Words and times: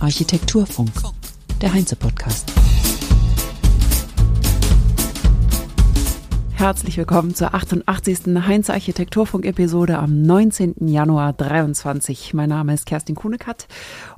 Architekturfunk, 0.00 0.90
der 1.60 1.74
Heinze-Podcast. 1.74 2.50
Herzlich 6.54 6.96
willkommen 6.96 7.34
zur 7.34 7.52
88. 7.52 8.46
Heinz 8.46 8.70
Architekturfunk 8.70 9.44
Episode 9.44 9.98
am 9.98 10.22
19. 10.22 10.88
Januar 10.88 11.34
23. 11.34 12.32
Mein 12.32 12.48
Name 12.48 12.72
ist 12.72 12.86
Kerstin 12.86 13.16
Kuhnekatz 13.16 13.66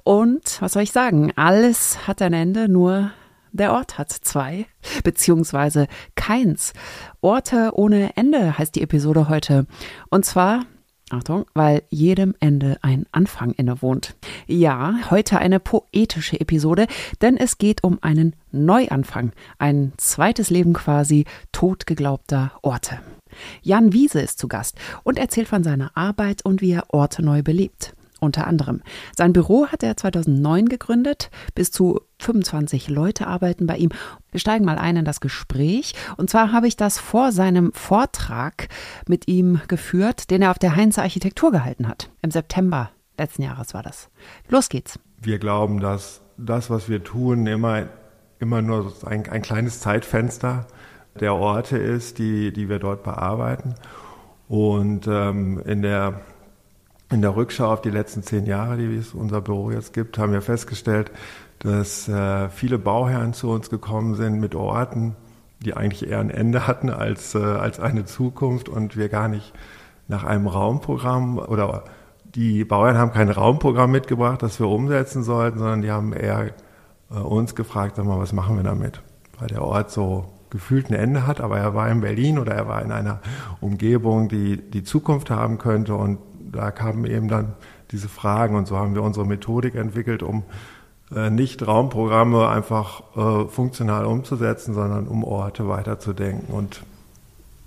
und 0.05 0.63
was 0.63 0.75
soll 0.75 0.85
ich 0.85 0.93
sagen? 0.93 1.33
Alles 1.35 2.07
hat 2.07 2.23
ein 2.23 2.35
Ende, 2.35 2.69
nur 2.69 3.11
der 3.51 3.73
Ort 3.73 3.99
hat 3.99 4.13
zwei, 4.13 4.67
beziehungsweise 5.03 5.89
keins. 6.15 6.73
Orte 7.21 7.73
ohne 7.73 8.17
Ende 8.17 8.57
heißt 8.57 8.77
die 8.77 8.83
Episode 8.83 9.29
heute. 9.29 9.67
Und 10.09 10.25
zwar 10.25 10.67
Achtung, 11.11 11.45
weil 11.55 11.83
jedem 11.91 12.35
Ende 12.41 12.79
ein 12.83 13.07
Anfang 13.13 13.53
innewohnt. 13.53 14.15
Ja, 14.47 14.95
heute 15.11 15.39
eine 15.39 15.61
poetische 15.61 16.41
Episode, 16.41 16.87
denn 17.21 17.37
es 17.37 17.59
geht 17.59 17.85
um 17.85 17.99
einen 18.01 18.35
Neuanfang, 18.53 19.33
ein 19.59 19.93
zweites 19.97 20.51
Leben 20.51 20.73
quasi 20.73 21.25
totgeglaubter 21.53 22.53
Orte. 22.63 23.01
Jan 23.63 23.93
Wiese 23.93 24.21
ist 24.21 24.39
zu 24.39 24.49
Gast 24.49 24.77
und 25.03 25.19
erzählt 25.19 25.49
von 25.49 25.63
seiner 25.63 25.97
Arbeit 25.97 26.45
und 26.45 26.61
wie 26.61 26.73
er 26.73 26.85
Orte 26.89 27.23
neu 27.23 27.43
belebt 27.43 27.95
unter 28.21 28.47
anderem. 28.47 28.83
Sein 29.17 29.33
Büro 29.33 29.67
hat 29.67 29.83
er 29.83 29.97
2009 29.97 30.69
gegründet. 30.69 31.31
Bis 31.55 31.71
zu 31.71 32.01
25 32.19 32.89
Leute 32.89 33.27
arbeiten 33.27 33.67
bei 33.67 33.77
ihm. 33.77 33.91
Wir 34.31 34.41
steigen 34.41 34.65
mal 34.65 34.79
ein 34.79 34.97
in 34.97 35.05
das 35.05 35.21
Gespräch. 35.21 35.95
Und 36.17 36.31
zwar 36.31 36.53
habe 36.53 36.69
ich 36.69 36.77
das 36.77 36.99
vor 36.99 37.33
seinem 37.33 37.73
Vortrag 37.73 38.69
mit 39.09 39.29
ihm 39.29 39.61
geführt, 39.69 40.31
den 40.31 40.43
er 40.43 40.51
auf 40.51 40.59
der 40.59 40.77
Heinze 40.77 41.03
Architektur 41.03 41.51
gehalten 41.51 41.89
hat. 41.89 42.11
Im 42.23 42.31
September 42.31 42.91
letzten 43.19 43.43
Jahres 43.43 43.75
war 43.75 43.83
das. 43.83 44.09
Los 44.49 44.69
geht's. 44.69 44.99
Wir 45.21 45.39
glauben, 45.39 45.81
dass 45.81 46.23
das, 46.37 46.71
was 46.71 46.89
wir 46.89 47.05
tun, 47.05 47.47
immer, 47.47 47.89
immer 48.39 48.63
nur 48.63 48.93
ein, 49.05 49.29
ein 49.29 49.43
kleines 49.43 49.81
Zeitfenster 49.81 50.67
der 51.19 51.35
Orte 51.35 51.77
ist, 51.77 52.19
die, 52.19 52.53
die 52.53 52.69
wir 52.69 52.79
dort 52.79 53.03
bearbeiten. 53.03 53.75
Und 54.49 55.07
ähm, 55.07 55.63
in 55.65 55.83
der 55.83 56.21
in 57.11 57.23
der 57.23 57.35
Rückschau 57.35 57.73
auf 57.73 57.83
die 57.83 57.91
letzten 57.91 58.23
zehn 58.23 58.47
Jahre, 58.47 58.77
die 58.77 58.95
es 58.95 59.15
unser 59.15 59.41
Büro 59.41 59.71
jetzt 59.71 59.93
gibt, 59.93 60.17
haben 60.17 60.33
wir 60.33 60.43
festgestellt, 60.43 61.11
dass 61.59 62.09
äh, 62.09 62.49
viele 62.49 62.79
Bauherren 62.79 63.35
zu 63.35 63.51
uns 63.51 63.69
gekommen 63.69 64.15
sind 64.15 64.41
mit 64.41 64.55
Orten, 64.55 65.17
die 65.61 65.75
eigentlich 65.75 66.09
eher 66.09 66.21
ein 66.21 66.31
Ende 66.31 66.67
hatten 66.67 66.89
als, 66.89 67.35
äh, 67.35 67.39
als 67.39 67.81
eine 67.81 68.05
Zukunft 68.05 68.69
und 68.69 68.97
wir 68.97 69.09
gar 69.09 69.29
nicht 69.29 69.53
nach 70.09 70.25
einem 70.25 70.47
Raumprogramm 70.47 71.39
oder 71.39 71.85
die 72.35 72.65
Bauherren 72.65 72.97
haben 72.97 73.13
kein 73.13 73.29
Raumprogramm 73.29 73.91
mitgebracht, 73.91 74.43
das 74.43 74.61
wir 74.61 74.69
umsetzen 74.69 75.23
sollten, 75.23 75.59
sondern 75.59 75.83
die 75.83 75.91
haben 75.91 76.13
eher 76.13 76.53
äh, 77.11 77.15
uns 77.15 77.55
gefragt, 77.55 77.97
sag 77.97 78.07
mal, 78.07 78.19
was 78.19 78.33
machen 78.33 78.57
wir 78.57 78.63
damit? 78.63 79.03
Weil 79.39 79.49
der 79.49 79.63
Ort 79.63 79.91
so 79.91 80.27
gefühlt 80.49 80.91
ein 80.91 80.95
Ende 80.95 81.27
hat, 81.27 81.41
aber 81.41 81.59
er 81.59 81.75
war 81.75 81.89
in 81.89 82.01
Berlin 82.01 82.39
oder 82.39 82.55
er 82.55 82.69
war 82.69 82.83
in 82.83 82.93
einer 82.93 83.21
Umgebung, 83.61 84.29
die 84.29 84.57
die 84.57 84.83
Zukunft 84.83 85.31
haben 85.31 85.59
könnte 85.59 85.95
und 85.95 86.19
da 86.53 86.71
kamen 86.71 87.05
eben 87.05 87.29
dann 87.29 87.53
diese 87.91 88.09
Fragen 88.09 88.57
und 88.57 88.67
so 88.67 88.77
haben 88.77 88.95
wir 88.95 89.03
unsere 89.03 89.27
Methodik 89.27 89.75
entwickelt, 89.75 90.23
um 90.23 90.45
äh, 91.15 91.31
nicht 91.31 91.67
Raumprogramme 91.67 92.49
einfach 92.49 93.03
äh, 93.17 93.49
funktional 93.49 94.07
umzusetzen, 94.07 94.75
sondern 94.75 95.09
um 95.09 95.25
Orte 95.25 95.69
weiterzudenken. 95.69 96.55
Und 96.55 96.83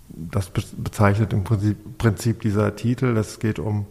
das 0.09 0.49
bezeichnet 0.49 1.33
im 1.33 1.43
Prinzip, 1.43 2.41
dieser 2.41 2.75
Titel. 2.75 3.17
Es 3.17 3.39
geht 3.39 3.59
um, 3.59 3.85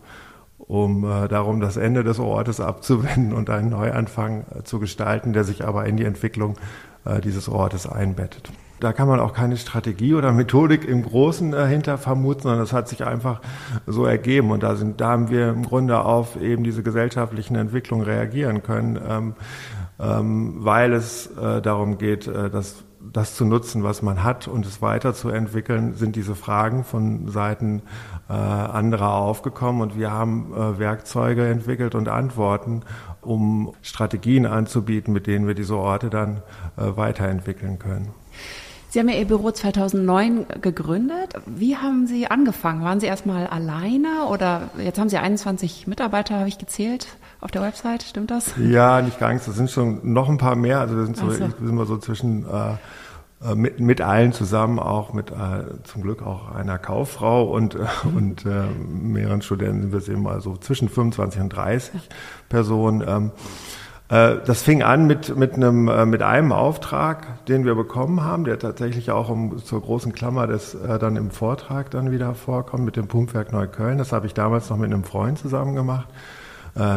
um 0.59 1.05
äh, 1.05 1.29
darum, 1.29 1.61
das 1.61 1.77
Ende 1.77 2.05
des 2.05 2.19
Ortes 2.19 2.61
abzuwenden 2.61 3.33
und 3.33 3.51
einen 3.51 3.71
Neuanfang 3.71 4.45
äh, 4.55 4.63
zu 4.63 4.79
gestalten, 4.79 5.33
der 5.33 5.45
sich 5.45 5.65
aber 5.65 5.87
in 5.87 5.97
die 5.97 6.05
Entwicklung 6.05 6.57
äh, 7.05 7.21
dieses 7.21 7.49
Ortes 7.49 7.87
einbettet 7.87 8.53
da 8.83 8.93
kann 8.93 9.07
man 9.07 9.21
auch 9.21 9.33
keine 9.33 9.57
Strategie 9.57 10.15
oder 10.15 10.33
Methodik 10.33 10.85
im 10.85 11.03
Großen 11.03 11.53
dahinter 11.53 11.99
vermuten, 11.99 12.43
sondern 12.43 12.61
das 12.61 12.73
hat 12.73 12.89
sich 12.89 13.05
einfach 13.05 13.41
so 13.87 14.05
ergeben. 14.05 14.51
Und 14.51 14.63
da 14.63 14.75
sind, 14.75 15.01
da 15.01 15.11
haben 15.11 15.31
wir 15.31 15.51
im 15.51 15.65
Grunde 15.65 16.05
auf 16.05 16.41
eben 16.41 16.65
diese 16.65 16.83
gesellschaftlichen 16.83 17.55
Entwicklungen 17.55 18.05
reagieren 18.05 18.63
können, 18.63 18.99
ähm, 19.09 19.35
ähm, 20.01 20.57
weil 20.59 20.93
es 20.93 21.29
äh, 21.37 21.63
darum 21.63 21.99
geht, 21.99 22.27
äh, 22.27 22.51
dass 22.51 22.85
das 23.13 23.35
zu 23.35 23.45
nutzen, 23.45 23.83
was 23.83 24.03
man 24.03 24.23
hat 24.23 24.49
und 24.49 24.65
es 24.67 24.81
weiterzuentwickeln, 24.81 25.95
sind 25.95 26.17
diese 26.17 26.35
Fragen 26.35 26.85
von 26.85 27.29
Seiten 27.29 27.83
äh, 28.29 28.33
anderer 28.33 29.15
aufgekommen 29.15 29.83
und 29.83 29.99
wir 29.99 30.11
haben 30.11 30.53
äh, 30.55 30.79
Werkzeuge 30.79 31.47
entwickelt 31.47 31.95
und 31.95 32.09
Antworten, 32.09 32.83
um 33.21 33.75
Strategien 33.83 34.47
anzubieten, 34.47 35.13
mit 35.13 35.27
denen 35.27 35.47
wir 35.47 35.55
diese 35.55 35.77
Orte 35.77 36.11
dann 36.11 36.43
äh, 36.77 36.97
weiterentwickeln 36.97 37.79
können. 37.79 38.11
Sie 38.93 39.01
haben 39.01 39.09
ja 39.09 39.15
Ihr 39.15 39.25
Büro 39.25 39.51
2009 39.51 40.45
gegründet. 40.61 41.33
Wie 41.47 41.79
haben 41.79 42.07
Sie 42.07 42.27
angefangen? 42.27 42.85
Waren 42.85 43.01
Sie 43.01 43.07
erstmal 43.07 43.47
alleine 43.47 44.27
oder 44.31 44.69
jetzt 44.77 44.99
haben 44.99 45.09
Sie 45.09 45.17
21 45.17 45.87
Mitarbeiter, 45.87 46.39
habe 46.39 46.49
ich 46.51 46.59
gezählt 46.59 47.07
auf 47.41 47.51
der 47.51 47.63
Website, 47.63 48.03
stimmt 48.03 48.31
das? 48.31 48.53
Ja, 48.59 49.01
nicht 49.01 49.19
ganz. 49.19 49.47
Das 49.47 49.57
sind 49.57 49.71
schon 49.71 50.13
noch 50.13 50.29
ein 50.29 50.37
paar 50.37 50.57
mehr. 50.57 50.81
Also 50.81 50.95
wir 50.95 51.07
sind 51.07 51.17
so, 51.17 51.31
so. 51.31 51.37
sind 51.37 51.75
wir 51.75 51.87
so 51.87 51.97
zwischen 51.97 52.45
äh, 52.45 53.51
äh, 53.51 53.55
mit, 53.55 53.81
mit 53.81 54.03
allen 54.03 54.35
zusammen, 54.35 54.79
auch 54.79 55.15
mit 55.15 55.31
äh, 55.31 55.35
zum 55.85 56.03
Glück 56.03 56.21
auch 56.21 56.55
einer 56.55 56.77
Kauffrau 56.77 57.45
und, 57.45 57.75
äh, 57.75 57.79
mhm. 58.05 58.17
und 58.17 58.45
äh, 58.45 58.67
mehreren 58.77 59.41
Studenten 59.41 59.81
sind 59.81 59.93
wir 59.93 60.01
es 60.01 60.09
eben 60.11 60.27
also 60.29 60.59
zwischen 60.59 60.91
25 60.91 61.41
und 61.41 61.49
30 61.49 62.11
Personen. 62.51 63.03
Ähm, 63.09 63.31
äh, 63.31 63.82
das 64.13 64.63
fing 64.63 64.83
an 64.83 65.07
mit, 65.07 65.35
mit, 65.39 65.55
einem, 65.55 65.89
äh, 65.89 66.05
mit 66.05 66.23
einem 66.23 66.53
Auftrag, 66.53 67.47
den 67.47 67.65
wir 67.65 67.75
bekommen 67.75 68.23
haben, 68.23 68.45
der 68.45 68.59
tatsächlich 68.59 69.11
auch 69.11 69.31
um, 69.31 69.57
zur 69.57 69.81
großen 69.81 70.13
Klammer 70.13 70.47
des 70.47 70.75
äh, 70.75 70.99
dann 70.99 71.17
im 71.17 71.31
Vortrag 71.31 71.91
dann 71.91 72.11
wieder 72.11 72.35
vorkommt, 72.35 72.85
mit 72.85 72.97
dem 72.97 73.09
Pumpwerk 73.09 73.53
Neukölln. 73.53 73.97
Das 73.97 74.13
habe 74.13 74.27
ich 74.27 74.35
damals 74.35 74.69
noch 74.69 74.77
mit 74.77 74.93
einem 74.93 75.05
Freund 75.05 75.39
zusammen 75.39 75.75
gemacht, 75.75 76.09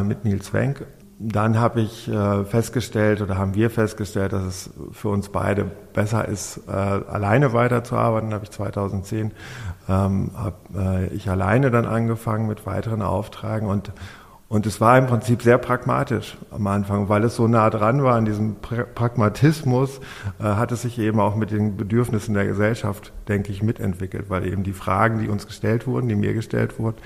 mit 0.04 0.24
Nils 0.24 0.54
Wenk. 0.54 0.86
Dann 1.20 1.60
habe 1.60 1.82
ich 1.82 2.10
festgestellt 2.46 3.22
oder 3.22 3.38
haben 3.38 3.56
wir 3.56 3.70
festgestellt, 3.70 4.32
dass 4.32 4.44
es 4.44 4.70
für 4.92 5.10
uns 5.10 5.30
beide 5.30 5.66
besser 5.94 6.28
ist, 6.28 6.68
alleine 6.70 7.52
weiterzuarbeiten. 7.52 8.30
Dann 8.30 8.36
habe 8.36 8.46
ich 8.46 8.52
2010 8.52 9.32
ähm, 9.90 10.32
hab, 10.34 10.70
ich 11.14 11.30
alleine 11.30 11.72
dann 11.72 11.86
angefangen 11.86 12.48
mit 12.48 12.66
weiteren 12.66 13.02
Auftragen 13.02 13.68
und 13.68 13.92
und 14.48 14.68
es 14.68 14.80
war 14.80 14.98
im 14.98 15.08
Prinzip 15.08 15.42
sehr 15.42 15.58
pragmatisch 15.58 16.38
am 16.52 16.68
Anfang, 16.68 17.10
weil 17.10 17.24
es 17.24 17.36
so 17.36 17.48
nah 17.48 17.70
dran 17.72 18.04
war 18.04 18.16
an 18.16 18.26
diesem 18.26 18.58
Pragmatismus, 18.62 20.00
äh, 20.40 20.44
hat 20.44 20.72
es 20.72 20.84
sich 20.84 21.00
eben 21.00 21.20
auch 21.20 21.36
mit 21.36 21.50
den 21.50 21.78
Bedürfnissen 21.78 22.36
der 22.36 22.46
Gesellschaft, 22.46 23.12
denke 23.28 23.52
ich, 23.52 23.64
mitentwickelt, 23.64 24.30
weil 24.30 24.46
eben 24.46 24.64
die 24.64 24.74
Fragen, 24.74 25.20
die 25.20 25.30
uns 25.30 25.48
gestellt 25.48 25.88
wurden, 25.88 26.08
die 26.08 26.16
mir 26.16 26.34
gestellt 26.34 26.78
wurden, 26.78 26.98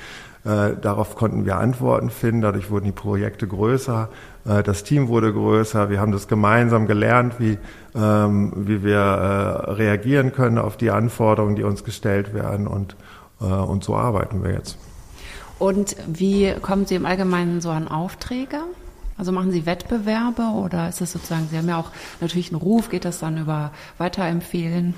äh, 0.44 0.76
darauf 0.82 1.16
konnten 1.16 1.46
wir 1.46 1.58
Antworten 1.58 2.10
finden, 2.10 2.42
dadurch 2.42 2.70
wurden 2.72 2.86
die 2.86 2.92
Projekte 2.92 3.48
größer, 3.48 4.10
äh, 4.46 4.62
das 4.62 4.84
Team 4.84 5.08
wurde 5.08 5.32
größer, 5.32 5.90
wir 5.90 6.02
haben 6.02 6.12
das 6.12 6.28
gemeinsam 6.28 6.88
gelernt, 6.88 7.40
wie, 7.40 7.58
ähm, 7.96 8.52
wie 8.56 8.84
wir 8.84 8.98
äh, 8.98 9.72
reagieren 9.72 10.34
können 10.34 10.58
auf 10.58 10.76
die 10.76 10.92
Anforderungen, 10.92 11.56
die 11.56 11.64
uns 11.64 11.86
gestellt 11.86 12.34
werden. 12.34 12.68
Und, 12.68 12.98
äh, 13.42 13.46
und 13.46 13.84
so 13.84 13.96
arbeiten 13.96 14.44
wir 14.44 14.52
jetzt. 14.52 14.78
Und 15.60 15.98
wie 16.08 16.54
kommen 16.62 16.86
Sie 16.86 16.96
im 16.96 17.06
Allgemeinen 17.06 17.62
so 17.62 17.70
an 17.70 17.88
Aufträge? 17.88 18.62
Also 19.18 19.34
machen 19.34 19.52
Sie 19.52 19.66
Wettbewerbe 19.66 20.44
oder 20.56 20.88
ist 20.88 21.02
es 21.02 21.12
sozusagen, 21.12 21.48
Sie 21.52 21.58
haben 21.58 21.68
ja 21.68 21.78
auch 21.78 21.92
natürlich 22.22 22.52
einen 22.52 22.62
Ruf, 22.62 22.90
geht 22.90 23.04
das 23.04 23.20
dann 23.20 23.38
über 23.38 23.72
Weiterempfehlen? 23.98 24.94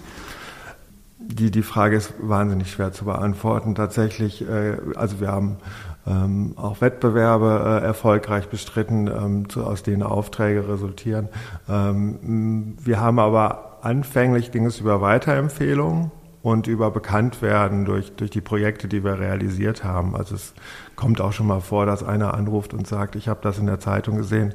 Die, 1.17 1.49
die 1.49 1.63
Frage 1.63 1.97
ist 1.97 2.13
wahnsinnig 2.19 2.71
schwer 2.71 2.91
zu 2.91 3.05
beantworten. 3.05 3.73
Tatsächlich, 3.73 4.47
äh, 4.47 4.77
also 4.95 5.19
wir 5.19 5.29
haben 5.29 5.57
ähm, 6.05 6.53
auch 6.55 6.81
Wettbewerbe 6.81 7.81
äh, 7.81 7.85
erfolgreich 7.85 8.47
bestritten, 8.47 9.07
ähm, 9.07 9.47
aus 9.55 9.81
denen 9.81 10.03
Aufträge 10.03 10.67
resultieren. 10.67 11.29
Ähm, 11.67 12.75
wir 12.79 12.99
haben 12.99 13.17
aber 13.17 13.79
anfänglich 13.81 14.51
ging 14.51 14.65
es 14.67 14.79
über 14.79 15.01
Weiterempfehlungen 15.01 16.11
und 16.43 16.67
über 16.67 16.91
Bekanntwerden 16.91 17.85
durch, 17.85 18.11
durch 18.15 18.31
die 18.31 18.41
Projekte, 18.41 18.87
die 18.87 19.03
wir 19.03 19.19
realisiert 19.19 19.83
haben. 19.83 20.15
Also 20.15 20.35
es 20.35 20.53
kommt 20.95 21.21
auch 21.21 21.33
schon 21.33 21.47
mal 21.47 21.61
vor, 21.61 21.85
dass 21.85 22.03
einer 22.03 22.33
anruft 22.33 22.73
und 22.73 22.87
sagt, 22.87 23.15
ich 23.15 23.27
habe 23.27 23.41
das 23.43 23.59
in 23.59 23.67
der 23.67 23.79
Zeitung 23.79 24.17
gesehen 24.17 24.53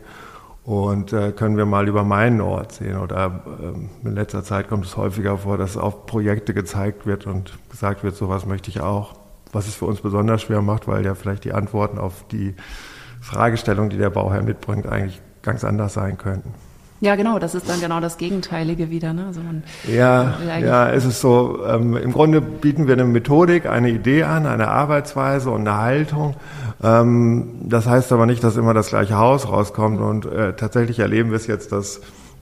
und 0.65 1.13
äh, 1.13 1.31
können 1.31 1.57
wir 1.57 1.65
mal 1.65 1.87
über 1.87 2.03
meinen 2.03 2.41
Ort 2.41 2.73
sehen. 2.73 2.99
Oder 2.99 3.45
äh, 3.63 4.07
in 4.07 4.15
letzter 4.15 4.43
Zeit 4.43 4.69
kommt 4.69 4.85
es 4.85 4.97
häufiger 4.97 5.39
vor, 5.39 5.59
dass 5.59 5.77
auf 5.77 6.07
Projekte 6.07 6.55
gezeigt 6.55 7.07
wird 7.07 7.27
und 7.27 7.57
gesagt 7.71 8.03
wird, 8.03 8.17
sowas 8.17 8.47
möchte 8.47 8.69
ich 8.71 8.81
auch. 8.81 9.15
Was 9.53 9.69
es 9.69 9.77
für 9.77 9.85
uns 9.85 10.01
besonders 10.01 10.43
schwer 10.43 10.63
macht, 10.63 10.89
weil 10.89 11.05
ja 11.05 11.15
vielleicht 11.15 11.45
die 11.45 11.53
Antworten 11.53 11.99
auf 11.99 12.27
die 12.33 12.57
Fragestellung, 13.21 13.91
die 13.91 13.97
der 13.97 14.11
Bauherr 14.11 14.43
mitbringt, 14.43 14.89
eigentlich 14.89 15.23
ganz 15.43 15.63
anders 15.63 15.95
sein 15.95 16.19
könnten. 16.19 16.53
Ja, 17.01 17.15
genau, 17.15 17.39
das 17.39 17.55
ist 17.55 17.69
dann 17.69 17.81
genau 17.81 18.01
das 18.01 18.17
Gegenteilige 18.17 18.91
wieder. 18.91 19.13
Ne? 19.13 19.27
Also 19.27 19.41
man 19.41 19.63
ja, 19.87 20.39
ja, 20.59 20.89
es 20.91 21.05
ist 21.05 21.21
so, 21.21 21.65
ähm, 21.67 21.97
im 21.97 22.13
Grunde 22.13 22.41
bieten 22.41 22.87
wir 22.87 22.95
eine 22.95 23.05
Methodik, 23.05 23.67
eine 23.67 23.91
Idee 23.91 24.23
an, 24.23 24.47
eine 24.47 24.69
Arbeitsweise 24.69 25.51
und 25.51 25.69
eine 25.69 25.77
Haltung. 25.77 26.37
Ähm, 26.83 27.51
das 27.63 27.87
heißt 27.87 28.13
aber 28.13 28.25
nicht, 28.27 28.43
dass 28.43 28.57
immer 28.57 28.73
das 28.73 28.89
gleiche 28.89 29.17
Haus 29.17 29.49
rauskommt 29.49 30.01
und 30.01 30.27
äh, 30.27 30.55
tatsächlich 30.55 30.99
erleben 30.99 31.31
wir 31.31 31.37
es 31.37 31.47
jetzt, 31.47 31.73
dass 31.73 32.01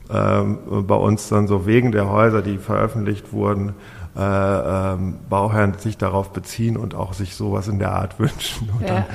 ähm, 0.09 0.59
bei 0.87 0.95
uns 0.95 1.29
dann 1.29 1.47
so 1.47 1.65
wegen 1.65 1.91
der 1.91 2.09
Häuser, 2.09 2.41
die 2.41 2.57
veröffentlicht 2.57 3.33
wurden, 3.33 3.73
äh, 4.15 4.21
ähm, 4.21 5.15
Bauherren 5.29 5.73
sich 5.77 5.97
darauf 5.97 6.31
beziehen 6.31 6.77
und 6.77 6.95
auch 6.95 7.13
sich 7.13 7.35
sowas 7.35 7.67
in 7.67 7.79
der 7.79 7.91
Art 7.91 8.19
wünschen. 8.19 8.69
Ja. 8.87 9.05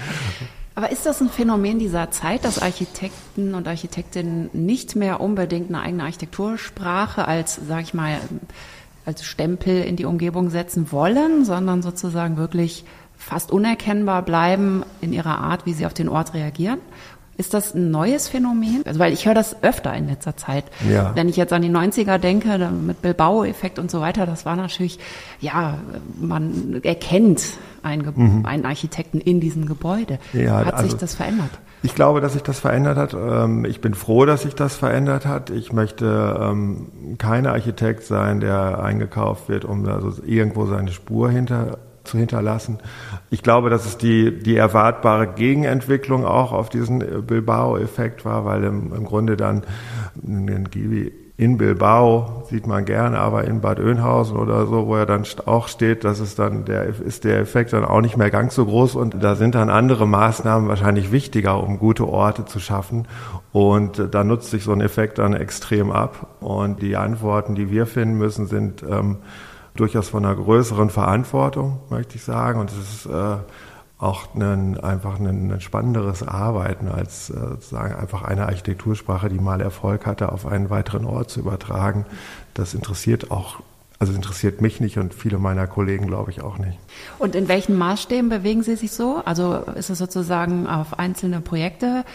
Aber 0.81 0.91
ist 0.91 1.05
das 1.05 1.21
ein 1.21 1.29
Phänomen 1.29 1.79
dieser 1.79 2.11
Zeit, 2.11 2.43
dass 2.43 2.59
Architekten 2.59 3.55
und 3.55 3.69
Architektinnen 3.69 4.49
nicht 4.55 4.97
mehr 4.97 5.21
unbedingt 5.21 5.69
eine 5.69 5.83
eigene 5.83 6.05
Architektursprache 6.05 7.29
als, 7.29 7.61
sag 7.69 7.83
ich 7.83 7.93
mal, 7.93 8.17
als 9.05 9.23
Stempel 9.23 9.83
in 9.83 9.97
die 9.97 10.07
Umgebung 10.07 10.49
setzen 10.49 10.91
wollen, 10.91 11.45
sondern 11.45 11.83
sozusagen 11.83 12.39
wirklich 12.39 12.87
fast 13.19 13.53
unerkennbar 13.53 14.23
bleiben 14.23 14.83
in 15.03 15.13
ihrer 15.13 15.41
Art, 15.41 15.67
wie 15.67 15.75
sie 15.75 15.85
auf 15.85 15.93
den 15.93 16.09
Ort 16.09 16.33
reagieren? 16.33 16.79
Ist 17.41 17.55
das 17.55 17.75
ein 17.75 17.91
neues 17.91 18.29
Phänomen? 18.29 18.83
Also, 18.85 19.01
weil 19.01 19.15
ich 19.15 19.25
höre 19.25 19.33
das 19.33 19.63
öfter 19.63 19.95
in 19.95 20.09
letzter 20.09 20.37
Zeit. 20.37 20.65
Ja. 20.87 21.13
Wenn 21.15 21.27
ich 21.27 21.39
jetzt 21.39 21.55
an 21.55 21.63
die 21.63 21.71
90er 21.71 22.19
denke, 22.19 22.59
mit 22.71 23.01
Bilbao-Effekt 23.01 23.79
und 23.79 23.91
so 23.91 24.03
weiter, 24.03 24.27
das 24.27 24.45
war 24.45 24.57
natürlich, 24.57 24.99
ja, 25.41 25.79
man 26.21 26.81
erkennt 26.83 27.43
einen, 27.83 28.13
mhm. 28.15 28.45
einen 28.45 28.67
Architekten 28.67 29.21
in 29.21 29.41
diesem 29.41 29.65
Gebäude. 29.65 30.19
Ja, 30.35 30.67
hat 30.67 30.75
also, 30.75 30.91
sich 30.91 31.01
das 31.01 31.15
verändert? 31.15 31.49
Ich 31.83 31.95
glaube, 31.95 32.21
dass 32.21 32.35
sich 32.35 32.43
das 32.43 32.61
verändert 32.61 32.99
hat. 32.99 33.15
Ähm, 33.15 33.65
ich 33.65 33.81
bin 33.81 33.95
froh, 33.95 34.27
dass 34.27 34.43
sich 34.43 34.55
das 34.55 34.77
verändert 34.77 35.25
hat. 35.25 35.49
Ich 35.49 35.73
möchte 35.73 36.39
ähm, 36.43 37.17
kein 37.17 37.47
Architekt 37.47 38.03
sein, 38.05 38.41
der 38.41 38.83
eingekauft 38.83 39.49
wird, 39.49 39.65
um 39.65 39.87
also 39.87 40.13
irgendwo 40.27 40.67
seine 40.67 40.93
Spur 40.93 41.31
hinter 41.31 41.79
zu 42.11 42.19
hinterlassen. 42.19 42.79
Ich 43.31 43.43
glaube, 43.43 43.71
dass 43.71 43.87
es 43.87 43.97
die, 43.97 44.39
die 44.39 44.57
erwartbare 44.57 45.29
Gegenentwicklung 45.29 46.25
auch 46.25 46.53
auf 46.53 46.69
diesen 46.69 47.27
Bilbao-Effekt 47.27 48.25
war, 48.25 48.45
weil 48.45 48.65
im, 48.65 48.93
im 48.93 49.05
Grunde 49.05 49.37
dann 49.37 49.63
in 51.41 51.57
Bilbao 51.57 52.43
sieht 52.51 52.67
man 52.67 52.85
gerne, 52.85 53.19
aber 53.19 53.45
in 53.45 53.63
Bad 53.63 53.81
Oeynhausen 53.81 54.37
oder 54.37 54.67
so, 54.67 54.87
wo 54.87 54.97
er 54.97 55.07
dann 55.07 55.25
auch 55.47 55.69
steht, 55.69 56.05
dass 56.05 56.21
es 56.21 56.35
dann 56.35 56.67
der 56.67 56.85
ist 56.85 57.25
der 57.25 57.39
Effekt 57.39 57.73
dann 57.73 57.87
auch 57.87 58.03
nicht 58.03 58.19
mehr 58.19 58.29
ganz 58.29 58.55
so 58.55 58.67
groß 58.67 58.95
und 58.95 59.23
da 59.23 59.37
sind 59.37 59.55
dann 59.55 59.71
andere 59.71 60.07
Maßnahmen 60.07 60.69
wahrscheinlich 60.69 61.13
wichtiger, 61.13 61.63
um 61.63 61.79
gute 61.79 62.07
Orte 62.07 62.45
zu 62.45 62.61
schaffen 62.61 63.09
und 63.53 64.09
da 64.11 64.23
nutzt 64.23 64.51
sich 64.51 64.65
so 64.65 64.73
ein 64.73 64.83
Effekt 64.83 65.17
dann 65.17 65.33
extrem 65.33 65.91
ab 65.93 66.27
und 66.41 66.83
die 66.83 66.97
Antworten, 66.97 67.55
die 67.55 67.71
wir 67.71 67.87
finden 67.87 68.19
müssen, 68.19 68.47
sind 68.47 68.83
ähm, 68.83 69.17
durchaus 69.75 70.09
von 70.09 70.25
einer 70.25 70.35
größeren 70.35 70.91
Verantwortung, 70.91 71.81
möchte 71.91 72.17
ich 72.17 72.25
sagen. 72.25 72.61
Und 72.61 72.71
es 72.71 72.79
ist 72.79 73.07
äh, 73.07 73.37
auch 73.99 74.35
ein, 74.35 74.79
einfach 74.81 75.19
ein, 75.19 75.51
ein, 75.51 75.61
spannenderes 75.61 76.23
Arbeiten, 76.23 76.89
als 76.89 77.31
äh, 77.31 77.35
sozusagen 77.35 77.95
einfach 77.95 78.23
eine 78.23 78.47
Architektursprache, 78.47 79.29
die 79.29 79.39
mal 79.39 79.61
Erfolg 79.61 80.07
hatte, 80.07 80.33
auf 80.33 80.47
einen 80.47 80.71
weiteren 80.71 81.05
Ort 81.05 81.31
zu 81.31 81.41
übertragen. 81.41 82.07
Das 82.55 82.75
interessiert 82.75 83.31
auch 83.31 83.61
also 84.01 84.15
interessiert 84.15 84.63
mich 84.63 84.81
nicht 84.81 84.97
und 84.97 85.13
viele 85.13 85.39
meiner 85.39 85.67
Kollegen, 85.67 86.07
glaube 86.07 86.31
ich, 86.31 86.41
auch 86.41 86.57
nicht. 86.57 86.79
Und 87.19 87.35
in 87.35 87.49
welchen 87.49 87.77
Maßstäben 87.77 88.31
bewegen 88.31 88.63
Sie 88.63 88.75
sich 88.75 88.93
so? 88.93 89.21
Also 89.27 89.57
ist 89.75 89.91
es 89.91 89.99
sozusagen 89.99 90.67
auf 90.67 90.99
einzelne 90.99 91.43
Projekte 91.43 92.07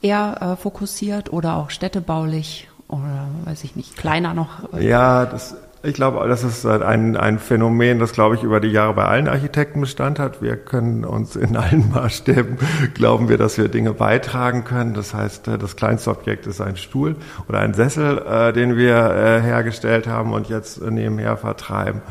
eher 0.00 0.38
äh, 0.40 0.56
fokussiert 0.56 1.30
oder 1.30 1.56
auch 1.56 1.68
städtebaulich 1.68 2.68
oder 2.88 3.28
weiß 3.44 3.64
ich 3.64 3.76
nicht, 3.76 3.98
kleiner 3.98 4.32
noch? 4.32 4.72
Ja, 4.80 5.26
das 5.26 5.54
ich 5.84 5.94
glaube, 5.94 6.26
das 6.28 6.44
ist 6.44 6.64
ein, 6.64 7.16
ein 7.16 7.38
Phänomen, 7.38 7.98
das, 7.98 8.12
glaube 8.12 8.34
ich, 8.34 8.42
über 8.42 8.60
die 8.60 8.68
Jahre 8.68 8.94
bei 8.94 9.04
allen 9.04 9.28
Architekten 9.28 9.80
Bestand 9.80 10.18
hat. 10.18 10.40
Wir 10.40 10.56
können 10.56 11.04
uns 11.04 11.36
in 11.36 11.56
allen 11.56 11.90
Maßstäben, 11.94 12.58
glauben 12.94 13.28
wir, 13.28 13.38
dass 13.38 13.58
wir 13.58 13.68
Dinge 13.68 13.92
beitragen 13.92 14.64
können. 14.64 14.94
Das 14.94 15.14
heißt, 15.14 15.48
äh, 15.48 15.58
das 15.58 15.76
kleinste 15.76 16.10
Objekt 16.10 16.46
ist 16.46 16.60
ein 16.60 16.76
Stuhl 16.76 17.16
oder 17.48 17.60
ein 17.60 17.74
Sessel, 17.74 18.18
äh, 18.18 18.52
den 18.52 18.76
wir 18.76 18.96
äh, 18.96 19.40
hergestellt 19.42 20.06
haben 20.06 20.32
und 20.32 20.48
jetzt 20.48 20.80
nebenher 20.82 21.36
vertreiben. 21.36 22.02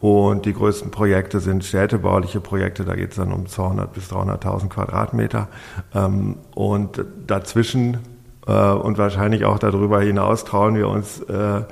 Und 0.00 0.44
die 0.44 0.52
größten 0.52 0.90
Projekte 0.90 1.40
sind 1.40 1.64
städtebauliche 1.64 2.40
Projekte. 2.40 2.84
Da 2.84 2.94
geht 2.94 3.10
es 3.10 3.16
dann 3.16 3.32
um 3.32 3.46
200 3.46 3.92
bis 3.92 4.12
300.000 4.12 4.68
Quadratmeter. 4.68 5.48
Ähm, 5.94 6.36
und 6.54 7.04
dazwischen 7.26 7.98
äh, 8.46 8.52
und 8.52 8.98
wahrscheinlich 8.98 9.44
auch 9.44 9.58
darüber 9.58 10.00
hinaus 10.00 10.44
trauen 10.44 10.76
wir 10.76 10.88
uns 10.88 11.20
äh, 11.22 11.62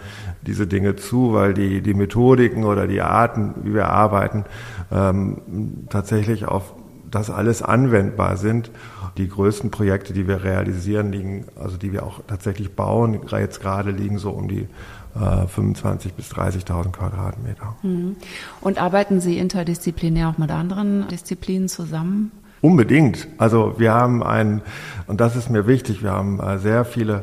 diese 0.47 0.67
Dinge 0.67 0.97
zu, 0.97 1.33
weil 1.33 1.55
die, 1.55 1.81
die 1.81 1.95
Methodiken 1.95 2.65
oder 2.65 2.87
die 2.87 3.01
Arten, 3.01 3.55
wie 3.63 3.75
wir 3.75 3.89
arbeiten, 3.89 4.45
ähm, 4.93 5.87
tatsächlich 5.89 6.47
auf 6.47 6.75
das 7.11 7.31
alles 7.31 7.63
anwendbar 7.63 8.37
sind. 8.37 8.71
Die 9.17 9.29
größten 9.29 9.71
Projekte, 9.71 10.13
die 10.13 10.27
wir 10.27 10.43
realisieren, 10.43 11.13
liegen, 11.13 11.45
also 11.61 11.77
die 11.77 11.93
wir 11.93 12.05
auch 12.05 12.21
tatsächlich 12.27 12.75
bauen, 12.75 13.21
jetzt 13.31 13.61
gerade 13.61 13.91
liegen 13.91 14.19
so 14.19 14.31
um 14.31 14.49
die 14.49 14.67
äh, 15.15 15.19
25.000 15.19 16.13
bis 16.17 16.33
30.000 16.33 16.91
Quadratmeter. 16.91 17.77
Mhm. 17.83 18.17
Und 18.61 18.83
arbeiten 18.83 19.21
Sie 19.21 19.39
interdisziplinär 19.39 20.29
auch 20.29 20.39
mit 20.39 20.51
anderen 20.51 21.07
Disziplinen 21.09 21.69
zusammen? 21.69 22.33
Unbedingt. 22.61 23.29
Also 23.39 23.75
wir 23.79 23.93
haben 23.93 24.23
ein, 24.23 24.63
und 25.07 25.21
das 25.21 25.37
ist 25.37 25.51
mir 25.51 25.67
wichtig, 25.67 26.03
wir 26.03 26.13
haben 26.13 26.41
äh, 26.41 26.59
sehr 26.59 26.85
viele 26.85 27.23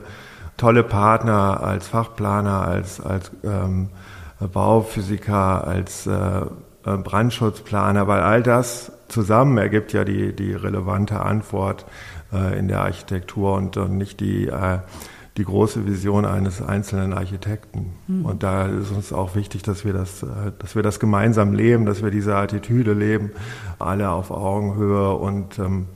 tolle 0.61 0.83
Partner 0.83 1.63
als 1.63 1.87
Fachplaner, 1.87 2.61
als, 2.67 3.01
als 3.01 3.31
ähm, 3.43 3.89
Bauphysiker, 4.53 5.65
als 5.65 6.05
äh, 6.05 6.11
äh, 6.11 6.97
Brandschutzplaner, 6.97 8.07
weil 8.07 8.21
all 8.21 8.43
das 8.43 8.91
zusammen 9.07 9.57
ergibt 9.57 9.91
ja 9.91 10.03
die, 10.03 10.35
die 10.35 10.53
relevante 10.53 11.19
Antwort 11.19 11.87
äh, 12.31 12.59
in 12.59 12.67
der 12.67 12.81
Architektur 12.81 13.55
und, 13.55 13.75
und 13.77 13.97
nicht 13.97 14.19
die, 14.19 14.49
äh, 14.49 14.79
die 15.37 15.45
große 15.45 15.87
Vision 15.87 16.25
eines 16.25 16.61
einzelnen 16.61 17.13
Architekten. 17.13 17.93
Mhm. 18.07 18.25
Und 18.25 18.43
da 18.43 18.67
ist 18.67 18.91
uns 18.91 19.11
auch 19.11 19.33
wichtig, 19.33 19.63
dass 19.63 19.83
wir 19.83 19.93
das, 19.93 20.21
äh, 20.21 20.51
dass 20.59 20.75
wir 20.75 20.83
das 20.83 20.99
gemeinsam 20.99 21.53
leben, 21.53 21.87
dass 21.87 22.03
wir 22.03 22.11
diese 22.11 22.35
Attitüde 22.35 22.93
leben, 22.93 23.31
alle 23.79 24.11
auf 24.11 24.29
Augenhöhe 24.29 25.15
und 25.15 25.57
ähm, 25.57 25.87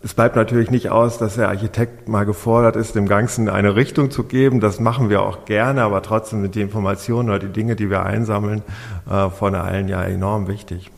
es 0.00 0.14
bleibt 0.14 0.36
natürlich 0.36 0.70
nicht 0.70 0.90
aus, 0.90 1.18
dass 1.18 1.34
der 1.34 1.48
Architekt 1.48 2.08
mal 2.08 2.24
gefordert 2.24 2.76
ist, 2.76 2.94
dem 2.94 3.08
Ganzen 3.08 3.48
eine 3.48 3.74
Richtung 3.74 4.12
zu 4.12 4.22
geben. 4.22 4.60
Das 4.60 4.78
machen 4.78 5.10
wir 5.10 5.22
auch 5.22 5.44
gerne, 5.44 5.82
aber 5.82 6.02
trotzdem 6.02 6.42
sind 6.42 6.54
die 6.54 6.60
Informationen 6.60 7.30
oder 7.30 7.40
die 7.40 7.48
Dinge, 7.48 7.74
die 7.74 7.90
wir 7.90 8.04
einsammeln, 8.04 8.62
äh, 9.10 9.28
von 9.28 9.56
allen 9.56 9.88
ja 9.88 10.02
enorm 10.04 10.46
wichtig. 10.46 10.92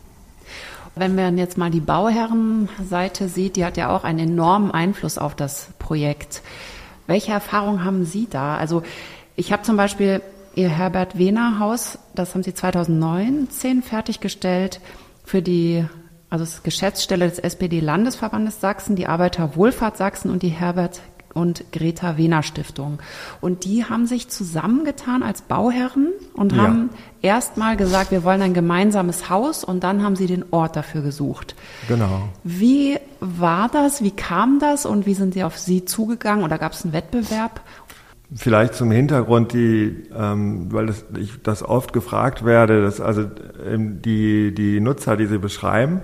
Wenn 0.93 1.15
man 1.15 1.37
jetzt 1.37 1.57
mal 1.57 1.71
die 1.71 1.79
Bauherrenseite 1.79 3.27
sieht, 3.27 3.55
die 3.55 3.65
hat 3.65 3.77
ja 3.77 3.89
auch 3.95 4.03
einen 4.03 4.19
enormen 4.19 4.69
Einfluss 4.69 5.17
auf 5.17 5.33
das 5.33 5.69
Projekt. 5.79 6.43
Welche 7.07 7.31
Erfahrungen 7.31 7.83
haben 7.83 8.05
Sie 8.05 8.27
da? 8.29 8.57
Also 8.57 8.83
ich 9.35 9.51
habe 9.51 9.63
zum 9.63 9.77
Beispiel 9.77 10.21
Ihr 10.53 10.69
Herbert 10.69 11.17
Wehner 11.17 11.59
Haus, 11.59 11.97
das 12.13 12.35
haben 12.35 12.43
Sie 12.43 12.53
2019 12.53 13.81
fertiggestellt 13.81 14.79
für 15.23 15.41
die 15.41 15.85
also 16.31 16.45
das 16.45 16.63
Geschäftsstelle 16.63 17.29
des 17.29 17.39
SPD-Landesverbandes 17.39 18.61
Sachsen, 18.61 18.95
die 18.95 19.05
Arbeiterwohlfahrt 19.05 19.97
Sachsen 19.97 20.31
und 20.31 20.41
die 20.41 20.49
Herbert 20.49 21.01
und 21.33 21.65
Greta 21.71 22.17
Wehner 22.17 22.41
Stiftung. 22.41 22.99
Und 23.41 23.65
die 23.65 23.85
haben 23.85 24.07
sich 24.07 24.29
zusammengetan 24.29 25.23
als 25.23 25.41
Bauherren 25.41 26.07
und 26.33 26.53
ja. 26.53 26.59
haben 26.59 26.89
erstmal 27.21 27.75
gesagt, 27.77 28.11
wir 28.11 28.23
wollen 28.23 28.41
ein 28.41 28.53
gemeinsames 28.53 29.29
Haus 29.29 29.63
und 29.63 29.83
dann 29.83 30.03
haben 30.03 30.15
sie 30.15 30.25
den 30.25 30.45
Ort 30.51 30.75
dafür 30.77 31.01
gesucht. 31.01 31.55
Genau. 31.89 32.29
Wie 32.43 32.97
war 33.19 33.69
das? 33.69 34.01
Wie 34.01 34.11
kam 34.11 34.59
das 34.59 34.85
und 34.85 35.05
wie 35.05 35.13
sind 35.13 35.33
sie 35.33 35.43
auf 35.43 35.57
Sie 35.57 35.85
zugegangen 35.85 36.45
oder 36.45 36.57
gab 36.57 36.71
es 36.71 36.83
einen 36.83 36.93
Wettbewerb? 36.93 37.61
Vielleicht 38.33 38.75
zum 38.75 38.91
Hintergrund, 38.91 39.51
die, 39.51 40.07
ähm, 40.17 40.71
weil 40.71 40.85
das, 40.85 41.03
ich 41.19 41.41
das 41.43 41.63
oft 41.63 41.91
gefragt 41.91 42.45
werde, 42.45 42.81
dass 42.81 43.01
also 43.01 43.25
ähm, 43.65 44.01
die, 44.01 44.53
die 44.53 44.79
Nutzer, 44.79 45.17
die 45.17 45.25
Sie 45.25 45.37
beschreiben, 45.37 45.99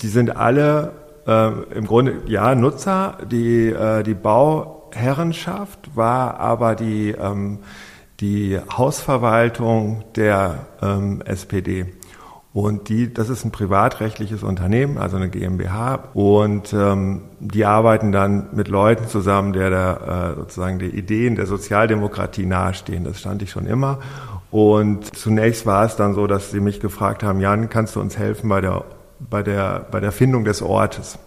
die 0.00 0.08
sind 0.08 0.34
alle 0.34 0.92
äh, 1.26 1.50
im 1.74 1.86
Grunde 1.86 2.22
ja 2.26 2.54
Nutzer. 2.54 3.18
Die, 3.30 3.66
äh, 3.66 4.02
die 4.02 4.14
Bauherrenschaft 4.14 5.94
war 5.94 6.40
aber 6.40 6.74
die, 6.74 7.10
ähm, 7.10 7.58
die 8.20 8.58
Hausverwaltung 8.76 10.04
der 10.16 10.66
ähm, 10.80 11.20
SPD. 11.26 11.86
Und 12.54 12.88
die, 12.88 13.12
das 13.12 13.28
ist 13.28 13.44
ein 13.44 13.50
privatrechtliches 13.50 14.42
Unternehmen, 14.42 14.96
also 14.98 15.16
eine 15.16 15.28
GmbH. 15.28 16.08
Und 16.14 16.72
ähm, 16.72 17.22
die 17.40 17.64
arbeiten 17.64 18.10
dann 18.10 18.48
mit 18.52 18.68
Leuten 18.68 19.06
zusammen, 19.06 19.52
der 19.52 19.70
der 19.70 20.34
äh, 20.34 20.40
sozusagen 20.40 20.78
die 20.78 20.86
Ideen 20.86 21.36
der 21.36 21.46
Sozialdemokratie 21.46 22.46
nahestehen. 22.46 23.04
Das 23.04 23.20
stand 23.20 23.42
ich 23.42 23.50
schon 23.50 23.66
immer. 23.66 23.98
Und 24.50 25.14
zunächst 25.14 25.66
war 25.66 25.84
es 25.84 25.96
dann 25.96 26.14
so, 26.14 26.26
dass 26.26 26.50
sie 26.50 26.60
mich 26.60 26.80
gefragt 26.80 27.22
haben, 27.22 27.40
Jan, 27.40 27.68
kannst 27.68 27.96
du 27.96 28.00
uns 28.00 28.16
helfen 28.16 28.48
bei 28.48 28.62
der, 28.62 28.84
bei 29.20 29.42
der, 29.42 29.86
bei 29.90 30.00
der 30.00 30.10
Findung 30.10 30.44
des 30.44 30.62
Ortes? 30.62 31.18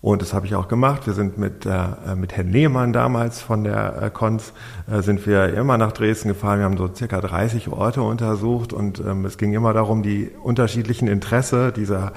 Und 0.00 0.22
das 0.22 0.32
habe 0.32 0.46
ich 0.46 0.54
auch 0.54 0.68
gemacht. 0.68 1.06
Wir 1.06 1.12
sind 1.12 1.38
mit, 1.38 1.66
äh, 1.66 2.14
mit 2.14 2.36
Herrn 2.36 2.52
Lehmann 2.52 2.92
damals 2.92 3.40
von 3.42 3.64
der 3.64 4.00
äh, 4.00 4.10
Konz, 4.10 4.52
äh, 4.88 5.02
sind 5.02 5.26
wir 5.26 5.52
immer 5.54 5.76
nach 5.76 5.90
Dresden 5.90 6.28
gefahren. 6.28 6.60
Wir 6.60 6.66
haben 6.66 6.76
so 6.76 6.88
circa 6.94 7.20
30 7.20 7.68
Orte 7.68 8.02
untersucht 8.02 8.72
und 8.72 9.00
ähm, 9.00 9.24
es 9.24 9.38
ging 9.38 9.52
immer 9.54 9.72
darum, 9.72 10.04
die 10.04 10.30
unterschiedlichen 10.40 11.08
Interesse 11.08 11.72
dieser 11.72 12.12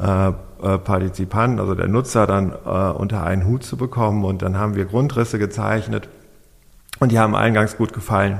äh, 0.00 0.28
äh, 0.28 0.32
Partizipanten, 0.78 1.60
also 1.60 1.74
der 1.74 1.88
Nutzer, 1.88 2.26
dann 2.26 2.52
äh, 2.52 2.92
unter 2.92 3.24
einen 3.24 3.44
Hut 3.46 3.62
zu 3.62 3.76
bekommen. 3.76 4.24
Und 4.24 4.40
dann 4.40 4.56
haben 4.56 4.74
wir 4.74 4.86
Grundrisse 4.86 5.38
gezeichnet 5.38 6.08
und 6.98 7.12
die 7.12 7.18
haben 7.18 7.34
allen 7.36 7.52
ganz 7.52 7.76
gut 7.76 7.92
gefallen. 7.92 8.38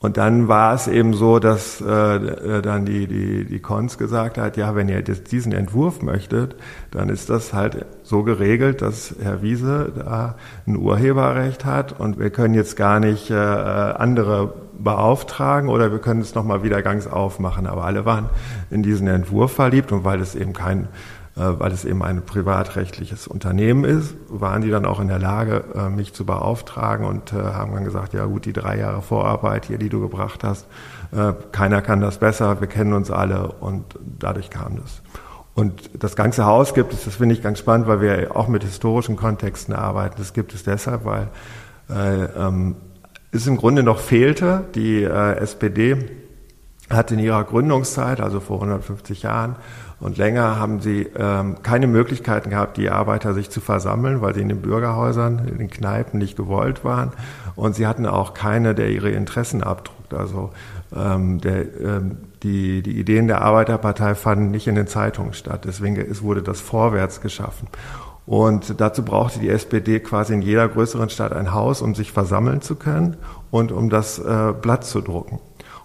Und 0.00 0.16
dann 0.16 0.46
war 0.46 0.74
es 0.74 0.86
eben 0.86 1.12
so, 1.12 1.40
dass 1.40 1.80
äh, 1.80 2.16
äh, 2.16 2.62
dann 2.62 2.84
die, 2.84 3.08
die, 3.08 3.44
die 3.44 3.58
Cons 3.58 3.98
gesagt 3.98 4.38
hat, 4.38 4.56
ja, 4.56 4.76
wenn 4.76 4.88
ihr 4.88 5.02
diesen 5.02 5.52
Entwurf 5.52 6.02
möchtet, 6.02 6.54
dann 6.92 7.08
ist 7.08 7.30
das 7.30 7.52
halt 7.52 7.84
so 8.04 8.22
geregelt, 8.22 8.80
dass 8.80 9.16
Herr 9.20 9.42
Wiese 9.42 9.92
da 9.96 10.36
ein 10.68 10.76
Urheberrecht 10.76 11.64
hat 11.64 11.98
und 11.98 12.18
wir 12.20 12.30
können 12.30 12.54
jetzt 12.54 12.76
gar 12.76 13.00
nicht 13.00 13.30
äh, 13.30 13.34
andere 13.34 14.54
beauftragen 14.78 15.68
oder 15.68 15.90
wir 15.90 15.98
können 15.98 16.20
es 16.20 16.36
nochmal 16.36 16.62
wieder 16.62 16.80
ganz 16.82 17.08
aufmachen. 17.08 17.66
Aber 17.66 17.84
alle 17.84 18.04
waren 18.04 18.28
in 18.70 18.84
diesen 18.84 19.08
Entwurf 19.08 19.52
verliebt 19.52 19.90
und 19.90 20.04
weil 20.04 20.20
es 20.20 20.36
eben 20.36 20.52
kein 20.52 20.84
äh, 20.84 20.86
weil 21.40 21.72
es 21.72 21.84
eben 21.84 22.02
ein 22.02 22.22
privatrechtliches 22.24 23.26
Unternehmen 23.26 23.84
ist, 23.84 24.14
waren 24.28 24.62
die 24.62 24.70
dann 24.70 24.84
auch 24.84 25.00
in 25.00 25.08
der 25.08 25.18
Lage, 25.18 25.64
äh, 25.74 25.88
mich 25.88 26.12
zu 26.12 26.24
beauftragen 26.24 27.06
und 27.06 27.32
äh, 27.32 27.36
haben 27.36 27.74
dann 27.74 27.84
gesagt, 27.84 28.14
ja 28.14 28.24
gut, 28.26 28.44
die 28.44 28.52
drei 28.52 28.78
Jahre 28.78 29.02
Vorarbeit 29.02 29.66
hier, 29.66 29.78
die 29.78 29.88
du 29.88 30.00
gebracht 30.00 30.44
hast, 30.44 30.66
keiner 31.52 31.80
kann 31.80 32.02
das 32.02 32.18
besser, 32.18 32.60
wir 32.60 32.68
kennen 32.68 32.92
uns 32.92 33.10
alle 33.10 33.52
und 33.60 33.98
dadurch 34.18 34.50
kam 34.50 34.76
das. 34.76 35.00
Und 35.58 35.90
das 35.98 36.14
ganze 36.14 36.44
Haus 36.44 36.72
gibt 36.72 36.92
es, 36.92 37.04
das 37.04 37.16
finde 37.16 37.34
ich 37.34 37.42
ganz 37.42 37.58
spannend, 37.58 37.88
weil 37.88 38.00
wir 38.00 38.36
auch 38.36 38.46
mit 38.46 38.62
historischen 38.62 39.16
Kontexten 39.16 39.74
arbeiten. 39.74 40.14
Das 40.18 40.32
gibt 40.32 40.54
es 40.54 40.62
deshalb, 40.62 41.04
weil 41.04 41.30
äh, 41.90 42.26
ähm, 42.26 42.76
es 43.32 43.44
im 43.48 43.56
Grunde 43.56 43.82
noch 43.82 43.98
fehlte. 43.98 44.66
Die 44.76 45.02
äh, 45.02 45.36
SPD 45.38 45.96
hat 46.90 47.10
in 47.10 47.18
ihrer 47.18 47.42
Gründungszeit, 47.42 48.20
also 48.20 48.38
vor 48.38 48.58
150 48.58 49.22
Jahren, 49.22 49.56
und 50.00 50.16
länger 50.16 50.58
haben 50.58 50.80
sie 50.80 51.08
ähm, 51.16 51.56
keine 51.62 51.88
Möglichkeiten 51.88 52.50
gehabt, 52.50 52.76
die 52.76 52.88
Arbeiter 52.88 53.34
sich 53.34 53.50
zu 53.50 53.60
versammeln, 53.60 54.20
weil 54.20 54.34
sie 54.34 54.42
in 54.42 54.48
den 54.48 54.62
Bürgerhäusern, 54.62 55.48
in 55.48 55.58
den 55.58 55.70
Kneipen 55.70 56.18
nicht 56.18 56.36
gewollt 56.36 56.84
waren. 56.84 57.12
Und 57.56 57.74
sie 57.74 57.86
hatten 57.86 58.06
auch 58.06 58.32
keine, 58.32 58.76
der 58.76 58.90
ihre 58.90 59.10
Interessen 59.10 59.64
abdruckt. 59.64 60.14
Also 60.14 60.50
ähm, 60.94 61.40
der, 61.40 61.80
ähm, 61.80 62.18
die, 62.44 62.82
die 62.82 62.98
Ideen 62.98 63.26
der 63.26 63.42
Arbeiterpartei 63.42 64.14
fanden 64.14 64.52
nicht 64.52 64.68
in 64.68 64.76
den 64.76 64.86
Zeitungen 64.86 65.32
statt. 65.32 65.62
Deswegen 65.64 65.96
ist, 65.96 66.22
wurde 66.22 66.42
das 66.42 66.60
vorwärts 66.60 67.20
geschaffen. 67.20 67.66
Und 68.24 68.80
dazu 68.80 69.02
brauchte 69.04 69.40
die 69.40 69.48
SPD 69.48 70.00
quasi 70.00 70.34
in 70.34 70.42
jeder 70.42 70.68
größeren 70.68 71.08
Stadt 71.08 71.32
ein 71.32 71.54
Haus, 71.54 71.82
um 71.82 71.94
sich 71.94 72.12
versammeln 72.12 72.60
zu 72.60 72.76
können 72.76 73.16
und 73.50 73.72
um 73.72 73.90
das 73.90 74.18
äh, 74.18 74.52
Blatt 74.52 74.84
zu 74.84 75.00
drucken. 75.00 75.40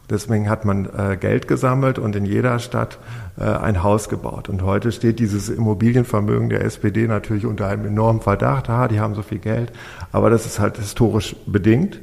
Deswegen 0.10 0.50
hat 0.50 0.66
man 0.66 0.86
äh, 0.86 1.18
Geld 1.18 1.48
gesammelt 1.48 1.98
und 1.98 2.16
in 2.16 2.26
jeder 2.26 2.60
Stadt 2.60 3.00
äh, 3.38 3.44
ein 3.44 3.84
Haus 3.84 4.10
gebaut. 4.10 4.50
Und 4.50 4.62
heute 4.62 4.92
steht 4.92 5.20
dieses 5.20 5.50
Immobilienvermögen 5.50 6.50
der 6.50 6.66
SPD 6.66 7.08
natürlich 7.08 7.46
unter 7.46 7.68
einem 7.68 7.86
enormen 7.86 8.22
Verdacht. 8.22 8.70
Ah, 8.70 8.88
die 8.88 9.00
haben 9.00 9.16
so 9.16 9.22
viel 9.22 9.40
Geld. 9.40 9.72
Aber 10.12 10.30
das 10.30 10.46
ist 10.46 10.60
halt 10.60 10.78
historisch 10.78 11.36
bedingt 11.46 12.02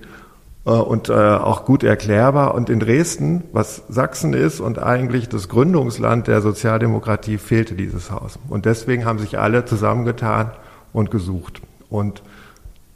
äh, 0.65 0.71
und 0.71 1.11
äh, 1.11 1.13
auch 1.13 1.67
gut 1.67 1.83
erklärbar. 1.83 2.55
Und 2.55 2.71
in 2.71 2.81
Dresden, 2.81 3.45
was 3.53 3.83
Sachsen 3.89 4.33
ist 4.33 4.61
und 4.61 4.79
eigentlich 4.79 5.29
das 5.29 5.49
Gründungsland 5.49 6.27
der 6.27 6.41
Sozialdemokratie, 6.41 7.37
fehlte 7.37 7.75
dieses 7.75 8.11
Haus. 8.11 8.39
Und 8.49 8.65
deswegen 8.65 9.05
haben 9.05 9.19
sich 9.19 9.39
alle 9.39 9.67
zusammengetan 9.67 10.53
und 10.95 11.11
gesucht. 11.11 11.61
Und 11.91 12.23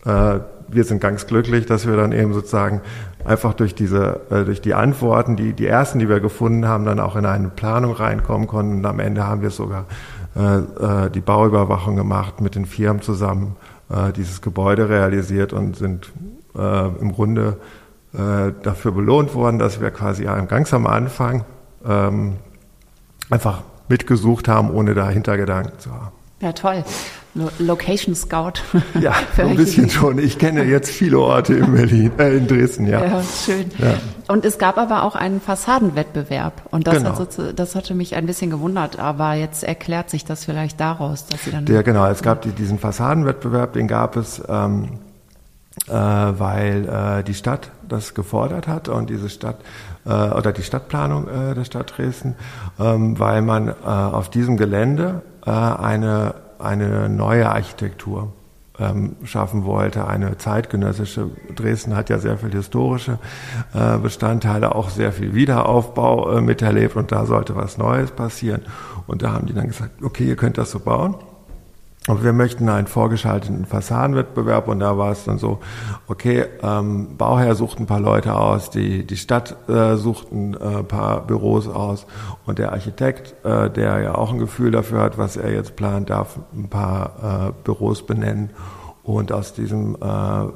äh, 0.07 0.41
wir 0.69 0.85
sind 0.85 1.01
ganz 1.01 1.27
glücklich, 1.27 1.67
dass 1.67 1.87
wir 1.87 1.97
dann 1.97 2.13
eben 2.13 2.33
sozusagen 2.33 2.81
einfach 3.25 3.55
durch 3.55 3.75
diese, 3.75 4.21
äh, 4.31 4.45
durch 4.45 4.61
die 4.61 4.75
Antworten, 4.75 5.37
die, 5.37 5.53
die 5.53 5.67
ersten, 5.67 5.99
die 5.99 6.09
wir 6.09 6.21
gefunden 6.21 6.67
haben, 6.67 6.85
dann 6.85 7.01
auch 7.01 7.17
in 7.17 7.27
eine 7.27 7.49
Planung 7.49 7.93
reinkommen 7.93 8.47
konnten. 8.47 8.77
Und 8.77 8.87
am 8.87 9.01
Ende 9.01 9.27
haben 9.27 9.43
wir 9.43 9.51
sogar 9.51 9.87
äh, 10.37 10.57
äh, 10.57 11.11
die 11.11 11.21
Bauüberwachung 11.21 11.97
gemacht 11.97 12.41
mit 12.41 12.55
den 12.55 12.67
Firmen 12.67 13.03
zusammen, 13.03 13.57
äh, 13.89 14.13
dieses 14.13 14.43
Gebäude 14.43 14.89
realisiert 14.89 15.53
und 15.53 15.77
sind 15.77 16.13
äh, 16.57 16.89
im 17.01 17.13
Grunde 17.13 17.57
äh, 18.13 18.53
dafür 18.63 18.93
belohnt 18.93 19.35
worden, 19.35 19.59
dass 19.59 19.81
wir 19.81 19.91
quasi 19.91 20.25
ganz 20.49 20.73
am 20.75 20.87
Anfang 20.87 21.45
ähm, 21.87 22.37
einfach 23.31 23.63
mitgesucht 23.89 24.49
haben, 24.49 24.71
ohne 24.71 24.95
da 24.95 25.09
Hintergedanken 25.09 25.79
zu 25.79 25.93
haben. 25.93 26.13
Ja, 26.41 26.53
toll. 26.53 26.85
Location 27.59 28.15
Scout. 28.15 28.63
Ja, 29.01 29.15
so 29.37 29.43
ein 29.43 29.57
bisschen 29.57 29.91
schon. 29.91 30.19
Ich 30.19 30.39
kenne 30.39 30.65
jetzt 30.65 30.91
viele 30.91 31.19
Orte 31.19 31.55
in 31.55 31.73
Berlin, 31.73 32.13
äh, 32.19 32.37
in 32.37 32.47
Dresden, 32.47 32.87
ja. 32.87 33.05
Ja, 33.05 33.23
schön. 33.23 33.71
Ja. 33.79 33.95
Und 34.29 34.45
es 34.45 34.59
gab 34.59 34.79
aber 34.79 35.03
auch 35.03 35.17
einen 35.17 35.41
Fassadenwettbewerb. 35.41 36.63
Und 36.71 36.87
das, 36.87 36.99
genau. 36.99 37.19
hat 37.19 37.59
das 37.59 37.75
hatte 37.75 37.95
mich 37.95 38.15
ein 38.15 38.27
bisschen 38.27 38.51
gewundert. 38.51 38.99
Aber 38.99 39.35
jetzt 39.35 39.65
erklärt 39.65 40.11
sich 40.11 40.25
das 40.25 40.45
vielleicht 40.45 40.79
daraus, 40.79 41.27
dass 41.27 41.45
Sie 41.45 41.51
dann. 41.51 41.67
Ja, 41.67 41.83
genau. 41.83 42.07
Es 42.07 42.23
gab 42.23 42.43
die, 42.43 42.51
diesen 42.51 42.79
Fassadenwettbewerb, 42.79 43.73
den 43.73 43.89
gab 43.89 44.17
es, 44.17 44.41
ähm, 44.49 45.01
äh, 45.89 45.93
weil 45.93 46.89
äh, 46.89 47.25
die 47.25 47.35
Stadt 47.35 47.73
das 47.89 48.15
gefordert 48.15 48.69
hat 48.69 48.89
und 48.89 49.11
diese 49.11 49.29
Stadt 49.29 49.57
äh, 50.07 50.11
oder 50.11 50.53
die 50.53 50.63
Stadtplanung 50.63 51.27
äh, 51.29 51.55
der 51.55 51.65
Stadt 51.65 51.95
Dresden, 51.97 52.37
ähm, 52.79 53.19
weil 53.19 53.43
man 53.43 53.69
äh, 53.69 53.73
auf 53.85 54.31
diesem 54.31 54.57
Gelände 54.57 55.23
äh, 55.45 55.51
eine 55.51 56.44
eine 56.59 57.09
neue 57.09 57.49
Architektur 57.49 58.33
ähm, 58.79 59.17
schaffen 59.25 59.65
wollte, 59.65 60.07
eine 60.07 60.37
zeitgenössische. 60.37 61.31
Dresden 61.55 61.97
hat 61.97 62.11
ja 62.11 62.19
sehr 62.19 62.39
viel 62.39 62.51
historische 62.51 63.19
äh, 63.73 63.99
Bestandteile, 63.99 64.75
auch 64.75 64.91
sehr 64.91 65.13
viel 65.13 65.35
Wiederaufbau 65.35 66.33
äh, 66.33 66.41
miterlebt 66.41 66.97
und 66.97 67.13
da 67.13 67.27
sollte 67.27 67.55
was 67.57 67.79
Neues 67.79 68.11
passieren. 68.11 68.63
Und 69.07 69.23
da 69.23 69.33
haben 69.33 69.47
die 69.47 69.55
dann 69.55 69.69
gesagt, 69.69 70.03
okay, 70.03 70.25
ihr 70.25 70.37
könnt 70.37 70.59
das 70.59 70.71
so 70.71 70.81
bauen. 70.81 71.15
Und 72.07 72.23
wir 72.23 72.35
möchten 72.35 72.69
einen 72.69 72.87
vorgeschalteten 72.87 73.65
Fassadenwettbewerb 73.65 74.69
und 74.69 74.81
da 74.81 74.99
war 74.99 75.11
es 75.11 75.25
dann 75.25 75.39
so, 75.39 75.61
okay, 76.07 76.45
ähm, 76.63 77.17
Bauherr 77.17 77.55
sucht 77.55 77.81
ein 77.81 77.87
paar 77.87 78.01
Leute 78.01 78.35
aus, 78.35 78.69
die, 78.69 79.07
die 79.07 79.17
Stadt 79.17 79.57
äh, 79.71 79.97
sucht 79.97 80.31
ein 80.31 80.53
äh, 80.53 80.83
paar 80.83 81.27
Büros 81.27 81.67
aus 81.67 82.05
und 82.45 82.59
der 82.59 82.73
Architekt, 82.73 83.35
äh, 83.43 83.71
der 83.71 84.01
ja 84.01 84.15
auch 84.17 84.31
ein 84.31 84.39
Gefühl 84.39 84.71
dafür 84.71 85.01
hat, 85.01 85.17
was 85.17 85.39
er 85.39 85.51
jetzt 85.55 85.77
plant, 85.77 86.11
darf 86.11 86.39
ein 86.55 86.69
paar 86.69 87.49
äh, 87.49 87.53
Büros 87.65 88.05
benennen. 88.05 88.51
Und 89.03 89.33
aus 89.33 89.55
diesem 89.55 89.97
äh, 89.97 89.99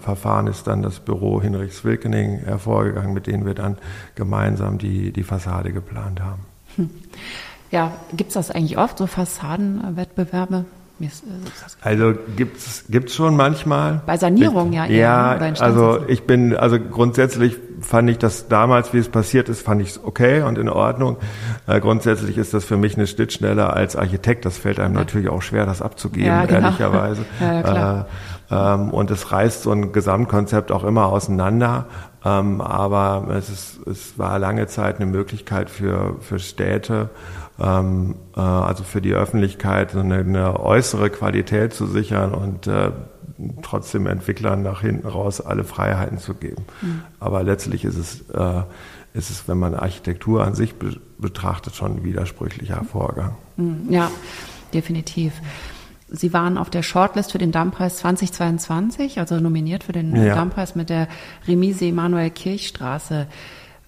Verfahren 0.00 0.49
ist 0.49 0.67
dann 0.67 0.83
das 0.83 1.00
Büro 1.00 1.40
Hinrichs 1.40 1.83
Wilkening 1.85 2.40
hervorgegangen, 2.45 3.14
mit 3.14 3.26
denen 3.26 3.47
wir 3.47 3.55
dann 3.55 3.78
gemeinsam 4.14 4.76
die, 4.76 5.12
die 5.12 5.23
Fassade 5.23 5.73
geplant 5.73 6.21
haben. 6.21 6.43
Hm. 6.76 6.90
Ja, 7.71 7.93
gibt's 8.14 8.35
das 8.35 8.50
eigentlich 8.50 8.78
oft, 8.78 8.97
so 8.99 9.07
Fassadenwettbewerbe? 9.07 10.64
Äh, 11.00 11.07
also 11.83 12.14
gibt's 12.37 12.85
gibt's 12.88 13.14
schon 13.14 13.37
manchmal. 13.37 14.02
Bei 14.07 14.17
Sanierung 14.17 14.73
ja 14.73 14.87
eher. 14.87 14.99
Ja, 14.99 15.50
ne? 15.50 15.61
also 15.61 16.00
ich 16.09 16.25
bin 16.25 16.57
also 16.57 16.78
grundsätzlich 16.78 17.57
fand 17.81 18.11
ich 18.11 18.19
das 18.19 18.49
damals, 18.49 18.93
wie 18.93 18.99
es 18.99 19.09
passiert 19.09 19.49
ist, 19.49 19.62
fand 19.62 19.81
ich 19.83 19.90
es 19.90 20.05
okay 20.05 20.43
und 20.43 20.59
in 20.59 20.69
Ordnung. 20.69 21.17
Äh, 21.67 21.81
grundsätzlich 21.81 22.37
ist 22.37 22.55
das 22.55 22.64
für 22.64 22.76
mich 22.76 22.97
eine 22.97 23.07
Schnittstelle 23.07 23.73
als 23.73 23.97
Architekt. 23.97 24.45
Das 24.45 24.59
fällt 24.59 24.81
einem 24.81 24.95
ja. 24.95 25.00
natürlich 25.00 25.28
auch 25.28 25.43
schwer, 25.43 25.67
das 25.67 25.83
abzugeben, 25.83 26.26
ja, 26.26 26.47
genau. 26.47 26.69
ehrlicherweise. 26.69 27.25
ja. 27.40 28.00
Äh, 28.00 28.05
ähm, 28.50 28.90
und 28.90 29.11
es 29.11 29.31
reißt 29.31 29.62
so 29.62 29.71
ein 29.71 29.93
Gesamtkonzept 29.93 30.73
auch 30.73 30.85
immer 30.85 31.07
auseinander. 31.07 31.87
Ähm, 32.25 32.61
aber 32.61 33.28
es, 33.37 33.49
ist, 33.49 33.87
es 33.87 34.19
war 34.19 34.38
lange 34.38 34.67
Zeit 34.67 34.97
eine 34.97 35.07
Möglichkeit 35.07 35.71
für, 35.71 36.17
für 36.21 36.38
Städte, 36.38 37.11
ähm, 37.61 38.17
äh, 38.37 38.41
also 38.41 38.85
für 38.85 39.00
die 39.00 39.12
Öffentlichkeit 39.15 39.95
eine, 39.95 40.17
eine, 40.17 40.61
äußere 40.61 41.11
Qualität 41.11 41.75
zu 41.75 41.87
sichern 41.87 42.33
und 42.33 42.67
äh, 42.67 42.93
trotzdem 43.62 44.07
Entwicklern 44.07 44.62
nach 44.62 44.81
hinten 44.81 45.07
raus 45.07 45.41
alle 45.41 45.65
Freiheiten 45.65 46.19
zu 46.19 46.35
geben. 46.35 46.65
Mhm. 46.83 47.03
Aber 47.21 47.43
letztlich 47.43 47.85
ist 47.85 47.97
es, 47.97 48.21
äh, 48.31 48.62
ist 49.15 49.31
es, 49.31 49.49
wenn 49.49 49.59
man 49.59 49.75
Architektur 49.75 50.45
an 50.45 50.55
sich 50.55 50.75
be 50.75 50.97
betrachtet, 51.21 51.75
schon 51.75 51.97
ein 51.97 52.05
widersprüchlicher 52.05 52.85
Vorgang. 52.85 53.35
Mhm. 53.57 53.87
Ja, 53.91 54.09
definitiv. 54.73 55.33
Sie 56.11 56.33
waren 56.33 56.57
auf 56.57 56.71
der 56.71 56.85
Shortlist 56.85 57.33
für 57.33 57.38
den 57.38 57.50
Dammpreis 57.50 57.97
2022, 57.99 59.19
also 59.19 59.41
nominiert 59.41 59.83
für 59.83 59.93
den 59.93 60.15
ja. 60.15 60.37
Dammpreis 60.37 60.77
mit 60.77 60.91
der 60.91 61.09
Remise 61.49 61.85
Emanuel 61.85 62.31
Kirchstraße. 62.31 63.27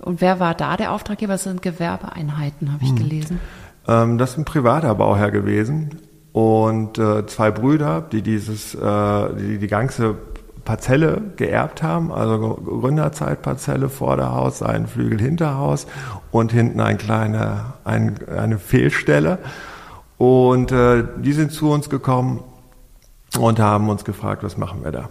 Und 0.01 0.21
wer 0.21 0.41
war 0.41 0.55
da 0.55 0.77
der 0.77 0.93
Auftraggeber? 0.93 1.35
Das 1.35 1.45
sind 1.45 1.63
Gewerbeeinheiten, 1.63 2.73
habe 2.73 2.83
ich 2.83 2.91
hm. 2.91 2.97
gelesen. 2.97 3.41
Ähm, 3.87 4.19
das 4.19 4.33
ist 4.33 4.39
ein 4.39 4.45
privater 4.45 4.95
Bauherr 4.95 5.31
gewesen 5.31 6.01
und 6.33 6.99
äh, 6.99 7.27
zwei 7.27 7.51
Brüder, 7.51 8.01
die 8.01 8.23
dieses, 8.23 8.75
äh, 8.75 9.35
die 9.35 9.59
die 9.59 9.67
ganze 9.67 10.17
Parzelle 10.65 11.21
geerbt 11.37 11.83
haben, 11.83 12.13
also 12.13 12.55
Gründerzeitparzelle, 12.55 13.89
Vorderhaus, 13.89 14.63
ein 14.63 14.87
Flügel, 14.87 15.21
Hinterhaus 15.21 15.87
und 16.31 16.53
hinten 16.53 16.81
ein 16.81 16.99
kleine, 16.99 17.75
ein, 17.85 18.17
eine 18.29 18.59
Fehlstelle. 18.59 19.39
Und 20.19 20.71
äh, 20.71 21.05
die 21.17 21.33
sind 21.33 21.51
zu 21.51 21.71
uns 21.71 21.89
gekommen 21.89 22.45
und 23.39 23.59
haben 23.59 23.89
uns 23.89 24.05
gefragt, 24.05 24.45
was 24.45 24.59
machen 24.59 24.85
wir 24.85 24.93
da? 24.93 25.09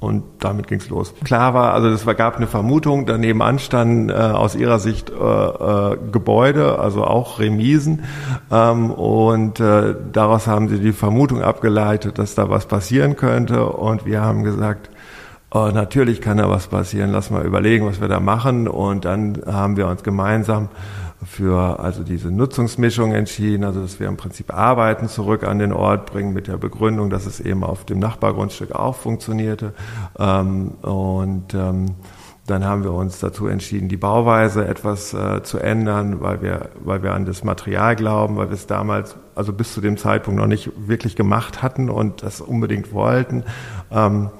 Und 0.00 0.24
damit 0.38 0.66
ging's 0.66 0.88
los. 0.88 1.12
Klar 1.24 1.52
war, 1.52 1.74
also 1.74 1.88
es 1.88 2.06
gab 2.16 2.36
eine 2.38 2.46
Vermutung, 2.46 3.04
daneben 3.04 3.42
anstanden 3.42 4.08
äh, 4.08 4.14
aus 4.14 4.54
ihrer 4.54 4.78
Sicht 4.78 5.10
äh, 5.10 5.14
äh, 5.14 5.98
Gebäude, 6.10 6.78
also 6.78 7.04
auch 7.04 7.38
Remisen. 7.38 8.04
Ähm, 8.50 8.90
und 8.90 9.60
äh, 9.60 9.94
daraus 10.10 10.46
haben 10.46 10.68
sie 10.70 10.80
die 10.80 10.92
Vermutung 10.92 11.42
abgeleitet, 11.42 12.18
dass 12.18 12.34
da 12.34 12.48
was 12.48 12.64
passieren 12.64 13.16
könnte. 13.16 13.66
Und 13.66 14.06
wir 14.06 14.22
haben 14.22 14.42
gesagt, 14.42 14.88
oh, 15.50 15.68
natürlich 15.70 16.22
kann 16.22 16.38
da 16.38 16.48
was 16.48 16.68
passieren, 16.68 17.12
lass 17.12 17.30
mal 17.30 17.44
überlegen, 17.44 17.84
was 17.84 18.00
wir 18.00 18.08
da 18.08 18.20
machen. 18.20 18.68
Und 18.68 19.04
dann 19.04 19.42
haben 19.46 19.76
wir 19.76 19.86
uns 19.86 20.02
gemeinsam 20.02 20.70
für 21.24 21.80
also 21.80 22.02
diese 22.02 22.30
Nutzungsmischung 22.30 23.12
entschieden, 23.12 23.64
also 23.64 23.82
dass 23.82 24.00
wir 24.00 24.08
im 24.08 24.16
Prinzip 24.16 24.54
Arbeiten 24.54 25.08
zurück 25.08 25.44
an 25.44 25.58
den 25.58 25.72
Ort 25.72 26.06
bringen 26.06 26.32
mit 26.32 26.46
der 26.46 26.56
Begründung, 26.56 27.10
dass 27.10 27.26
es 27.26 27.40
eben 27.40 27.62
auf 27.62 27.84
dem 27.84 27.98
Nachbargrundstück 27.98 28.72
auch 28.72 28.96
funktionierte. 28.96 29.74
Ähm, 30.18 30.72
und 30.82 31.52
ähm, 31.54 31.96
dann 32.46 32.64
haben 32.64 32.82
wir 32.82 32.92
uns 32.92 33.20
dazu 33.20 33.46
entschieden, 33.46 33.88
die 33.88 33.96
Bauweise 33.96 34.66
etwas 34.66 35.14
äh, 35.14 35.42
zu 35.42 35.58
ändern, 35.58 36.20
weil 36.20 36.42
wir, 36.42 36.70
weil 36.82 37.02
wir 37.02 37.12
an 37.12 37.24
das 37.24 37.44
Material 37.44 37.94
glauben, 37.94 38.36
weil 38.36 38.48
wir 38.48 38.54
es 38.54 38.66
damals, 38.66 39.14
also 39.34 39.52
bis 39.52 39.72
zu 39.74 39.80
dem 39.80 39.96
Zeitpunkt 39.96 40.40
noch 40.40 40.48
nicht 40.48 40.70
wirklich 40.76 41.14
gemacht 41.14 41.62
hatten 41.62 41.90
und 41.90 42.22
das 42.22 42.40
unbedingt 42.40 42.92
wollten. 42.92 43.44
Ähm, 43.92 44.30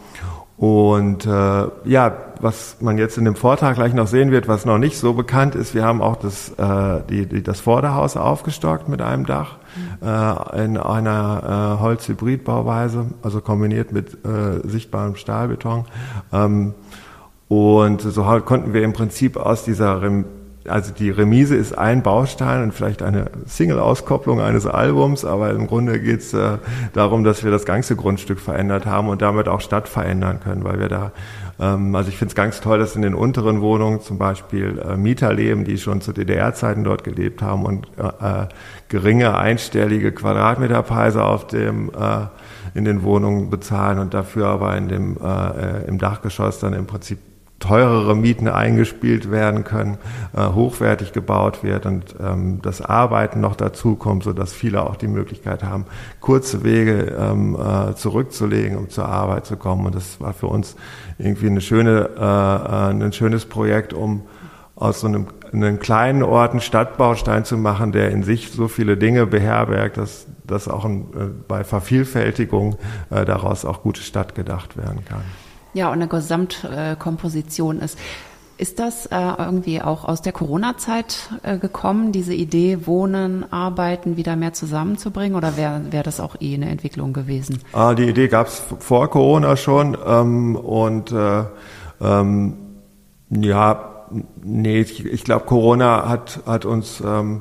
und 0.60 1.24
äh, 1.24 1.68
ja, 1.84 2.12
was 2.38 2.76
man 2.80 2.98
jetzt 2.98 3.16
in 3.16 3.24
dem 3.24 3.34
Vortrag 3.34 3.76
gleich 3.76 3.94
noch 3.94 4.06
sehen 4.06 4.30
wird, 4.30 4.46
was 4.46 4.66
noch 4.66 4.76
nicht 4.76 4.98
so 4.98 5.14
bekannt 5.14 5.54
ist, 5.54 5.74
wir 5.74 5.86
haben 5.86 6.02
auch 6.02 6.16
das, 6.16 6.50
äh, 6.50 7.00
die, 7.08 7.24
die, 7.24 7.42
das 7.42 7.60
Vorderhaus 7.60 8.18
aufgestockt 8.18 8.86
mit 8.86 9.00
einem 9.00 9.24
Dach 9.24 9.56
mhm. 10.02 10.06
äh, 10.06 10.64
in 10.66 10.76
einer 10.76 11.78
äh, 11.78 11.82
Holzhybridbauweise, 11.82 13.06
also 13.22 13.40
kombiniert 13.40 13.92
mit 13.92 14.18
äh, 14.26 14.68
sichtbarem 14.68 15.16
Stahlbeton. 15.16 15.86
Ähm, 16.30 16.74
und 17.48 18.02
so 18.02 18.22
konnten 18.44 18.74
wir 18.74 18.82
im 18.82 18.92
Prinzip 18.92 19.38
aus 19.38 19.64
dieser 19.64 20.02
also 20.70 20.92
die 20.92 21.10
Remise 21.10 21.54
ist 21.54 21.76
ein 21.76 22.02
Baustein 22.02 22.62
und 22.62 22.72
vielleicht 22.72 23.02
eine 23.02 23.30
Single-Auskopplung 23.46 24.40
eines 24.40 24.66
Albums, 24.66 25.24
aber 25.24 25.50
im 25.50 25.66
Grunde 25.66 26.00
geht 26.00 26.20
es 26.20 26.32
äh, 26.32 26.58
darum, 26.92 27.24
dass 27.24 27.44
wir 27.44 27.50
das 27.50 27.64
ganze 27.64 27.96
Grundstück 27.96 28.40
verändert 28.40 28.86
haben 28.86 29.08
und 29.08 29.22
damit 29.22 29.48
auch 29.48 29.60
Stadt 29.60 29.88
verändern 29.88 30.40
können, 30.40 30.64
weil 30.64 30.78
wir 30.80 30.88
da, 30.88 31.12
ähm, 31.58 31.94
also 31.94 32.08
ich 32.08 32.16
finde 32.16 32.30
es 32.32 32.34
ganz 32.34 32.60
toll, 32.60 32.78
dass 32.78 32.96
in 32.96 33.02
den 33.02 33.14
unteren 33.14 33.60
Wohnungen 33.60 34.00
zum 34.00 34.18
Beispiel 34.18 34.78
äh, 34.78 34.96
Mieter 34.96 35.32
leben, 35.32 35.64
die 35.64 35.78
schon 35.78 36.00
zu 36.00 36.12
DDR-Zeiten 36.12 36.84
dort 36.84 37.04
gelebt 37.04 37.42
haben 37.42 37.64
und 37.64 37.86
äh, 37.98 38.46
geringe 38.88 39.36
einstellige 39.36 40.12
Quadratmeterpreise 40.12 41.24
auf 41.24 41.46
dem 41.46 41.90
äh, 41.90 42.26
in 42.74 42.84
den 42.84 43.02
Wohnungen 43.02 43.50
bezahlen 43.50 43.98
und 43.98 44.14
dafür 44.14 44.46
aber 44.46 44.76
in 44.76 44.88
dem 44.88 45.16
äh, 45.16 45.84
im 45.86 45.98
Dachgeschoss 45.98 46.60
dann 46.60 46.72
im 46.72 46.86
Prinzip 46.86 47.18
teurere 47.60 48.16
Mieten 48.16 48.48
eingespielt 48.48 49.30
werden 49.30 49.64
können, 49.64 49.98
äh, 50.34 50.46
hochwertig 50.46 51.12
gebaut 51.12 51.62
wird 51.62 51.86
und 51.86 52.16
ähm, 52.18 52.60
das 52.62 52.80
Arbeiten 52.80 53.40
noch 53.40 53.54
dazu 53.54 53.94
kommt, 53.94 54.24
so 54.24 54.32
dass 54.32 54.52
viele 54.52 54.82
auch 54.82 54.96
die 54.96 55.08
Möglichkeit 55.08 55.62
haben, 55.62 55.84
kurze 56.20 56.64
Wege 56.64 57.14
ähm, 57.16 57.56
äh, 57.56 57.94
zurückzulegen, 57.94 58.76
um 58.76 58.88
zur 58.88 59.06
Arbeit 59.06 59.46
zu 59.46 59.56
kommen. 59.56 59.86
Und 59.86 59.94
das 59.94 60.20
war 60.20 60.32
für 60.32 60.46
uns 60.46 60.74
irgendwie 61.18 61.46
eine 61.46 61.60
schöne, 61.60 62.10
äh, 62.18 62.20
äh 62.20 63.04
ein 63.04 63.12
schönes 63.12 63.44
Projekt, 63.44 63.92
um 63.92 64.22
aus 64.74 65.00
so 65.00 65.06
einem, 65.06 65.26
einem 65.52 65.78
kleinen 65.78 66.22
Ort 66.22 66.52
einen 66.52 66.62
Stadtbaustein 66.62 67.44
zu 67.44 67.58
machen, 67.58 67.92
der 67.92 68.10
in 68.10 68.22
sich 68.22 68.50
so 68.50 68.68
viele 68.68 68.96
Dinge 68.96 69.26
beherbergt, 69.26 69.98
dass, 69.98 70.26
dass 70.46 70.66
auch 70.66 70.86
ein, 70.86 71.00
äh, 71.14 71.26
bei 71.46 71.62
Vervielfältigung 71.62 72.76
äh, 73.10 73.26
daraus 73.26 73.66
auch 73.66 73.82
gute 73.82 74.00
Stadt 74.00 74.34
gedacht 74.34 74.78
werden 74.78 75.04
kann. 75.04 75.22
Ja, 75.74 75.88
und 75.88 75.94
eine 75.94 76.08
Gesamtkomposition 76.08 77.80
ist. 77.80 77.98
Ist 78.60 78.78
das 78.78 79.06
äh, 79.06 79.16
irgendwie 79.38 79.80
auch 79.80 80.04
aus 80.04 80.20
der 80.20 80.34
Corona-Zeit 80.34 81.30
äh, 81.42 81.56
gekommen, 81.56 82.12
diese 82.12 82.34
Idee, 82.34 82.86
Wohnen, 82.86 83.50
Arbeiten 83.50 84.18
wieder 84.18 84.36
mehr 84.36 84.52
zusammenzubringen? 84.52 85.34
Oder 85.34 85.56
wäre 85.56 85.80
wär 85.90 86.02
das 86.02 86.20
auch 86.20 86.36
eh 86.40 86.56
eine 86.56 86.68
Entwicklung 86.68 87.14
gewesen? 87.14 87.60
Ah, 87.72 87.94
die 87.94 88.04
Idee 88.04 88.28
gab 88.28 88.48
es 88.48 88.62
vor 88.80 89.08
Corona 89.08 89.56
schon. 89.56 89.96
Ähm, 90.06 90.56
und 90.56 91.10
äh, 91.10 91.44
ähm, 92.02 92.58
ja, 93.30 94.04
nee, 94.42 94.80
ich, 94.80 95.06
ich 95.06 95.24
glaube, 95.24 95.46
Corona 95.46 96.06
hat, 96.06 96.40
hat 96.44 96.66
uns 96.66 97.00
ähm, 97.00 97.40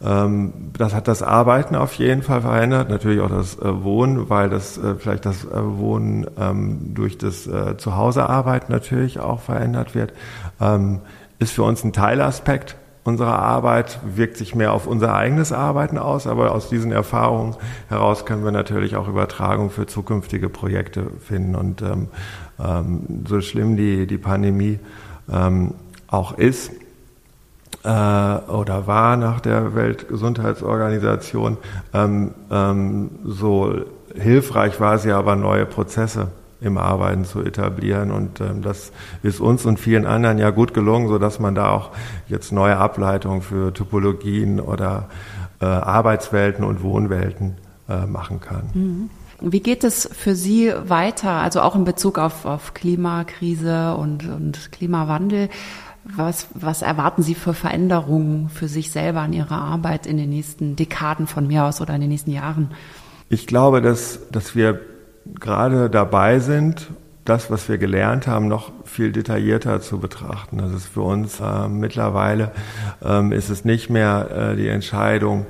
das 0.00 0.94
hat 0.94 1.08
das 1.08 1.22
Arbeiten 1.24 1.74
auf 1.74 1.94
jeden 1.94 2.22
Fall 2.22 2.40
verändert, 2.42 2.88
natürlich 2.88 3.20
auch 3.20 3.30
das 3.30 3.58
äh, 3.58 3.82
Wohnen, 3.82 4.30
weil 4.30 4.48
das 4.48 4.78
äh, 4.78 4.94
vielleicht 4.94 5.26
das 5.26 5.44
äh, 5.44 5.48
Wohnen 5.54 6.26
ähm, 6.38 6.94
durch 6.94 7.18
das 7.18 7.48
Zuhausearbeiten 7.78 8.72
natürlich 8.72 9.18
auch 9.18 9.40
verändert 9.40 9.94
wird. 9.94 10.12
Ähm, 10.60 11.00
ist 11.40 11.52
für 11.52 11.62
uns 11.62 11.84
ein 11.84 11.92
Teilaspekt 11.92 12.76
unserer 13.04 13.38
Arbeit, 13.38 14.00
wirkt 14.04 14.36
sich 14.36 14.54
mehr 14.54 14.72
auf 14.72 14.86
unser 14.86 15.14
eigenes 15.14 15.52
Arbeiten 15.52 15.98
aus, 15.98 16.26
aber 16.26 16.52
aus 16.52 16.68
diesen 16.68 16.92
Erfahrungen 16.92 17.56
heraus 17.88 18.26
können 18.26 18.44
wir 18.44 18.52
natürlich 18.52 18.96
auch 18.96 19.08
Übertragung 19.08 19.70
für 19.70 19.86
zukünftige 19.86 20.48
Projekte 20.48 21.10
finden. 21.20 21.56
Und 21.56 21.80
ähm, 21.82 22.08
ähm, 22.62 23.24
so 23.26 23.40
schlimm 23.40 23.76
die, 23.76 24.06
die 24.06 24.18
Pandemie 24.18 24.78
ähm, 25.32 25.74
auch 26.06 26.36
ist, 26.36 26.70
äh, 27.84 27.88
oder 27.88 28.86
war 28.86 29.16
nach 29.16 29.40
der 29.40 29.74
Weltgesundheitsorganisation. 29.74 31.58
Ähm, 31.94 32.32
ähm, 32.50 33.10
so 33.24 33.74
hilfreich 34.14 34.80
war 34.80 34.98
sie 34.98 35.12
aber, 35.12 35.36
neue 35.36 35.66
Prozesse 35.66 36.28
im 36.60 36.76
Arbeiten 36.76 37.24
zu 37.24 37.40
etablieren. 37.40 38.10
Und 38.10 38.40
ähm, 38.40 38.62
das 38.62 38.92
ist 39.22 39.40
uns 39.40 39.64
und 39.64 39.78
vielen 39.78 40.06
anderen 40.06 40.38
ja 40.38 40.50
gut 40.50 40.74
gelungen, 40.74 41.08
so 41.08 41.18
dass 41.18 41.38
man 41.38 41.54
da 41.54 41.70
auch 41.70 41.90
jetzt 42.28 42.52
neue 42.52 42.76
Ableitungen 42.76 43.42
für 43.42 43.72
Topologien 43.72 44.60
oder 44.60 45.08
äh, 45.60 45.66
Arbeitswelten 45.66 46.64
und 46.64 46.82
Wohnwelten 46.82 47.56
äh, 47.88 48.06
machen 48.06 48.40
kann. 48.40 48.70
Mhm. 48.74 49.10
Wie 49.40 49.60
geht 49.60 49.84
es 49.84 50.10
für 50.12 50.34
Sie 50.34 50.72
weiter, 50.86 51.30
also 51.30 51.60
auch 51.60 51.76
in 51.76 51.84
Bezug 51.84 52.18
auf, 52.18 52.44
auf 52.44 52.74
Klimakrise 52.74 53.94
und, 53.94 54.28
und 54.28 54.72
Klimawandel? 54.72 55.48
Was, 56.16 56.48
was 56.54 56.82
erwarten 56.82 57.22
Sie 57.22 57.34
für 57.34 57.54
Veränderungen 57.54 58.48
für 58.48 58.68
sich 58.68 58.90
selber 58.90 59.20
an 59.20 59.32
Ihrer 59.32 59.60
Arbeit 59.60 60.06
in 60.06 60.16
den 60.16 60.30
nächsten 60.30 60.74
Dekaden 60.74 61.26
von 61.26 61.46
mir 61.46 61.64
aus 61.64 61.80
oder 61.80 61.94
in 61.94 62.00
den 62.00 62.10
nächsten 62.10 62.30
Jahren? 62.30 62.70
Ich 63.28 63.46
glaube, 63.46 63.82
dass, 63.82 64.20
dass 64.30 64.54
wir 64.54 64.80
gerade 65.38 65.90
dabei 65.90 66.38
sind, 66.38 66.88
das, 67.28 67.50
was 67.50 67.68
wir 67.68 67.76
gelernt 67.76 68.26
haben, 68.26 68.48
noch 68.48 68.72
viel 68.84 69.12
detaillierter 69.12 69.80
zu 69.80 69.98
betrachten. 69.98 70.58
Das 70.58 70.72
ist 70.72 70.86
für 70.86 71.02
uns 71.02 71.40
äh, 71.40 71.68
mittlerweile 71.68 72.52
ähm, 73.04 73.32
ist 73.32 73.50
es 73.50 73.66
nicht 73.66 73.90
mehr 73.90 74.52
äh, 74.52 74.56
die 74.56 74.68
Entscheidung, 74.68 75.44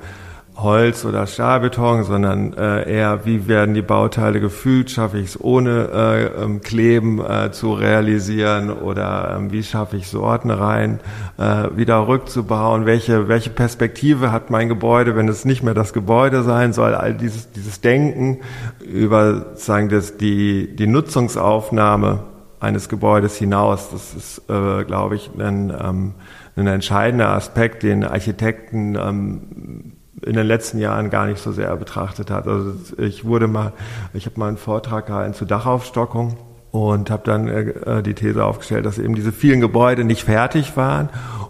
Holz 0.58 1.04
oder 1.04 1.28
Stahlbeton, 1.28 2.02
sondern 2.02 2.52
äh, 2.52 2.92
eher, 2.92 3.24
wie 3.24 3.46
werden 3.46 3.74
die 3.74 3.82
Bauteile 3.82 4.40
gefügt, 4.40 4.90
schaffe 4.90 5.18
ich 5.18 5.26
es 5.26 5.40
ohne 5.40 5.88
äh, 5.92 6.42
ähm, 6.42 6.60
Kleben 6.60 7.20
äh, 7.20 7.52
zu 7.52 7.72
realisieren? 7.74 8.70
Oder 8.70 9.36
ähm, 9.36 9.52
wie 9.52 9.62
schaffe 9.62 9.96
ich 9.96 10.08
Sorten 10.08 10.50
rein, 10.50 10.98
äh, 11.38 11.68
wieder 11.76 12.08
rückzubauen, 12.08 12.86
welche, 12.86 13.28
welche 13.28 13.50
Perspektive 13.50 14.32
hat 14.32 14.50
mein 14.50 14.68
Gebäude, 14.68 15.14
wenn 15.14 15.28
es 15.28 15.44
nicht 15.44 15.62
mehr 15.62 15.74
das 15.74 15.92
Gebäude 15.92 16.42
sein 16.42 16.72
soll, 16.72 16.94
all 16.94 17.14
dieses, 17.14 17.52
dieses 17.52 17.80
Denken 17.80 18.38
über 18.80 19.54
sagen 19.54 19.88
das, 19.88 20.16
die, 20.16 20.74
die 20.74 20.88
Nutzungsaufnahme 20.88 22.24
eines 22.58 22.88
Gebäudes 22.88 23.36
hinaus, 23.36 23.90
das 23.92 24.14
ist, 24.14 24.50
äh, 24.50 24.82
glaube 24.82 25.14
ich, 25.14 25.30
ein, 25.38 25.72
ähm, 25.80 26.14
ein 26.56 26.66
entscheidender 26.66 27.28
Aspekt, 27.28 27.84
den 27.84 28.02
Architekten 28.02 28.96
ähm, 28.96 29.92
in 30.28 30.34
den 30.34 30.46
letzten 30.46 30.78
Jahren 30.78 31.10
gar 31.10 31.26
nicht 31.26 31.40
so 31.40 31.52
sehr 31.52 31.74
betrachtet 31.76 32.30
hat. 32.30 32.46
Also 32.46 32.74
ich 32.98 33.24
wurde 33.24 33.48
mal, 33.48 33.72
ich 34.12 34.26
habe 34.26 34.38
mal 34.38 34.48
einen 34.48 34.58
Vortrag 34.58 35.06
gehalten 35.06 35.34
zur 35.34 35.46
Dachaufstockung 35.46 36.36
und 36.70 37.10
habe 37.10 37.22
dann 37.24 37.48
äh, 37.48 38.02
die 38.02 38.14
These 38.14 38.44
aufgestellt, 38.44 38.84
dass 38.84 38.98
eben 38.98 39.14
diese 39.14 39.32
vielen 39.32 39.60
Gebäude 39.60 40.04
nicht 40.04 40.24
fertig 40.24 40.76
waren. 40.76 41.08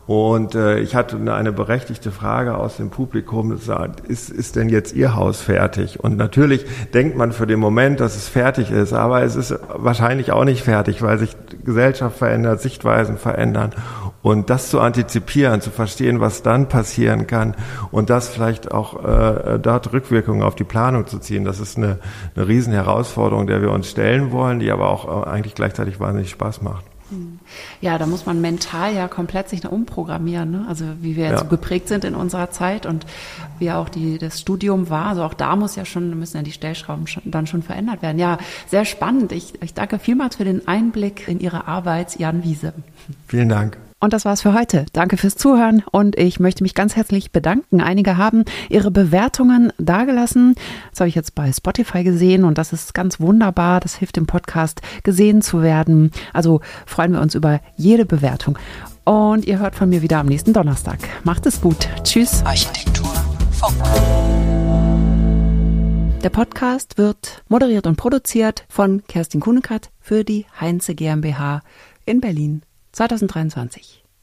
Und 0.09 0.55
äh, 0.55 0.79
ich 0.79 0.95
hatte 0.95 1.19
eine 1.31 1.53
berechtigte 1.53 2.11
Frage 2.11 2.57
aus 2.57 2.79
dem 2.79 2.89
Publikum, 2.89 3.51
gesagt, 3.51 4.01
ist, 4.01 4.31
ist 4.31 4.57
denn 4.57 4.71
jetzt 4.71 4.95
Ihr 4.95 5.15
Haus 5.15 5.43
fertig? 5.43 6.03
Und 6.03 6.17
natürlich 6.17 6.65
denkt 6.95 7.15
man 7.15 7.33
für 7.33 7.47
den 7.47 7.61
Moment, 7.61 8.01
dass 8.01 8.17
es 8.17 8.27
fertig 8.27 8.71
ist, 8.71 8.95
aber 8.95 9.23
es 9.23 9.37
ist 9.37 9.55
wahrscheinlich 9.69 10.33
auch 10.33 10.47
nicht 10.47 10.63
fertig, 10.63 11.03
weil 11.03 11.19
sich 11.19 11.37
Gesellschaft 11.63 12.17
verändert, 12.17 12.63
Sichtweisen 12.63 13.19
verändern. 13.19 13.75
Und 14.23 14.49
das 14.49 14.71
zu 14.71 14.81
antizipieren, 14.81 15.61
zu 15.61 15.69
verstehen, 15.69 16.21
was 16.21 16.43
dann 16.43 16.71
passieren 16.71 17.27
kann 17.27 17.55
und 17.91 18.09
das 18.09 18.31
vielleicht 18.31 18.73
auch 18.73 19.05
äh, 19.05 19.59
dort 19.59 19.93
Rückwirkungen 19.93 20.41
auf 20.41 20.55
die 20.55 20.65
Planung 20.65 21.07
zu 21.07 21.19
ziehen, 21.19 21.45
das 21.45 21.61
ist 21.61 21.77
eine, 21.77 21.99
eine 22.35 22.49
Riesenherausforderung, 22.49 23.47
der 23.47 23.61
wir 23.61 23.73
uns 23.73 23.91
stellen 23.91 24.33
wollen, 24.33 24.59
die 24.59 24.71
aber 24.71 24.89
auch 24.89 25.27
äh, 25.27 25.29
eigentlich 25.29 25.55
gleichzeitig 25.55 26.01
wahnsinnig 26.01 26.31
Spaß 26.31 26.63
macht. 26.63 26.87
Ja, 27.81 27.99
da 27.99 28.07
muss 28.07 28.27
man 28.27 28.41
mental 28.41 28.95
ja 28.95 29.09
komplett 29.09 29.49
sich 29.49 29.67
umprogrammieren. 29.67 30.51
Ne? 30.51 30.67
Also 30.69 30.85
wie 31.01 31.17
wir 31.17 31.25
jetzt 31.25 31.33
ja. 31.33 31.39
so 31.41 31.47
geprägt 31.47 31.89
sind 31.89 32.05
in 32.05 32.15
unserer 32.15 32.51
Zeit 32.51 32.87
und 32.87 33.07
wie 33.59 33.71
auch 33.71 33.89
die, 33.89 34.19
das 34.19 34.41
Studium 34.41 34.91
war. 34.91 35.07
Also 35.07 35.23
auch 35.23 35.35
da 35.35 35.57
muss 35.57 35.77
ja 35.77 35.85
schon, 35.85 36.19
müssen 36.19 36.37
ja 36.37 36.43
die 36.43 36.53
Stellschrauben 36.53 37.07
schon, 37.07 37.23
dann 37.27 37.47
schon 37.47 37.63
verändert 37.63 38.03
werden. 38.03 38.19
Ja, 38.19 38.39
sehr 38.67 38.85
spannend. 38.85 39.33
Ich, 39.33 39.61
ich 39.63 39.75
danke 39.75 39.99
vielmals 39.99 40.37
für 40.37 40.45
den 40.45 40.69
Einblick 40.69 41.29
in 41.29 41.41
Ihre 41.41 41.67
Arbeit, 41.67 42.19
Jan 42.19 42.45
Wiese. 42.45 42.73
Vielen 43.27 43.49
Dank. 43.49 43.79
Und 44.01 44.13
das 44.13 44.25
war's 44.25 44.43
für 44.43 44.55
heute. 44.55 44.87
Danke 44.93 45.17
fürs 45.17 45.35
Zuhören 45.35 45.83
und 45.91 46.17
ich 46.17 46.39
möchte 46.39 46.63
mich 46.63 46.75
ganz 46.75 46.95
herzlich 46.95 47.33
bedanken. 47.33 47.81
Einige 47.81 48.17
haben 48.17 48.45
ihre 48.69 48.93
Bewertungen 48.93 49.73
dagelassen. 49.79 50.55
Das 50.91 51.01
habe 51.01 51.09
ich 51.09 51.17
jetzt 51.17 51.35
bei 51.35 51.53
Spotify 51.53 52.05
gesehen 52.05 52.45
und 52.45 52.59
das 52.59 52.73
ist 52.73 52.95
ganz 52.95 53.19
wunderbar. 53.19 53.81
Das 53.81 53.97
hilft 53.97 54.17
dem 54.17 54.27
Podcast 54.27 54.83
gesehen 55.03 55.43
zu 55.43 55.63
werden. 55.63 56.13
Also 56.33 56.61
freuen 56.87 57.13
wir 57.13 57.21
uns 57.21 57.35
über 57.35 57.61
jede 57.77 58.07
Bewertung. 58.07 58.57
Und 59.05 59.47
ihr 59.47 59.59
hört 59.59 59.75
von 59.75 59.89
mir 59.89 60.01
wieder 60.01 60.19
am 60.19 60.27
nächsten 60.27 60.53
Donnerstag. 60.53 60.99
Macht 61.25 61.47
es 61.47 61.61
gut. 61.61 61.89
Tschüss. 62.05 62.45
Architektur 62.45 63.11
Funk. 63.51 63.75
Der 66.23 66.31
Podcast 66.31 66.99
wird 66.99 67.43
moderiert 67.49 67.87
und 67.89 67.97
produziert 67.97 68.65
von 68.69 69.03
Kerstin 69.09 69.41
Kunekat 69.41 69.91
für 70.01 70.23
die 70.23 70.47
Heinze 70.61 70.95
GmbH 70.95 71.63
in 72.07 72.21
Berlin. 72.21 72.63
2023. 72.99 74.08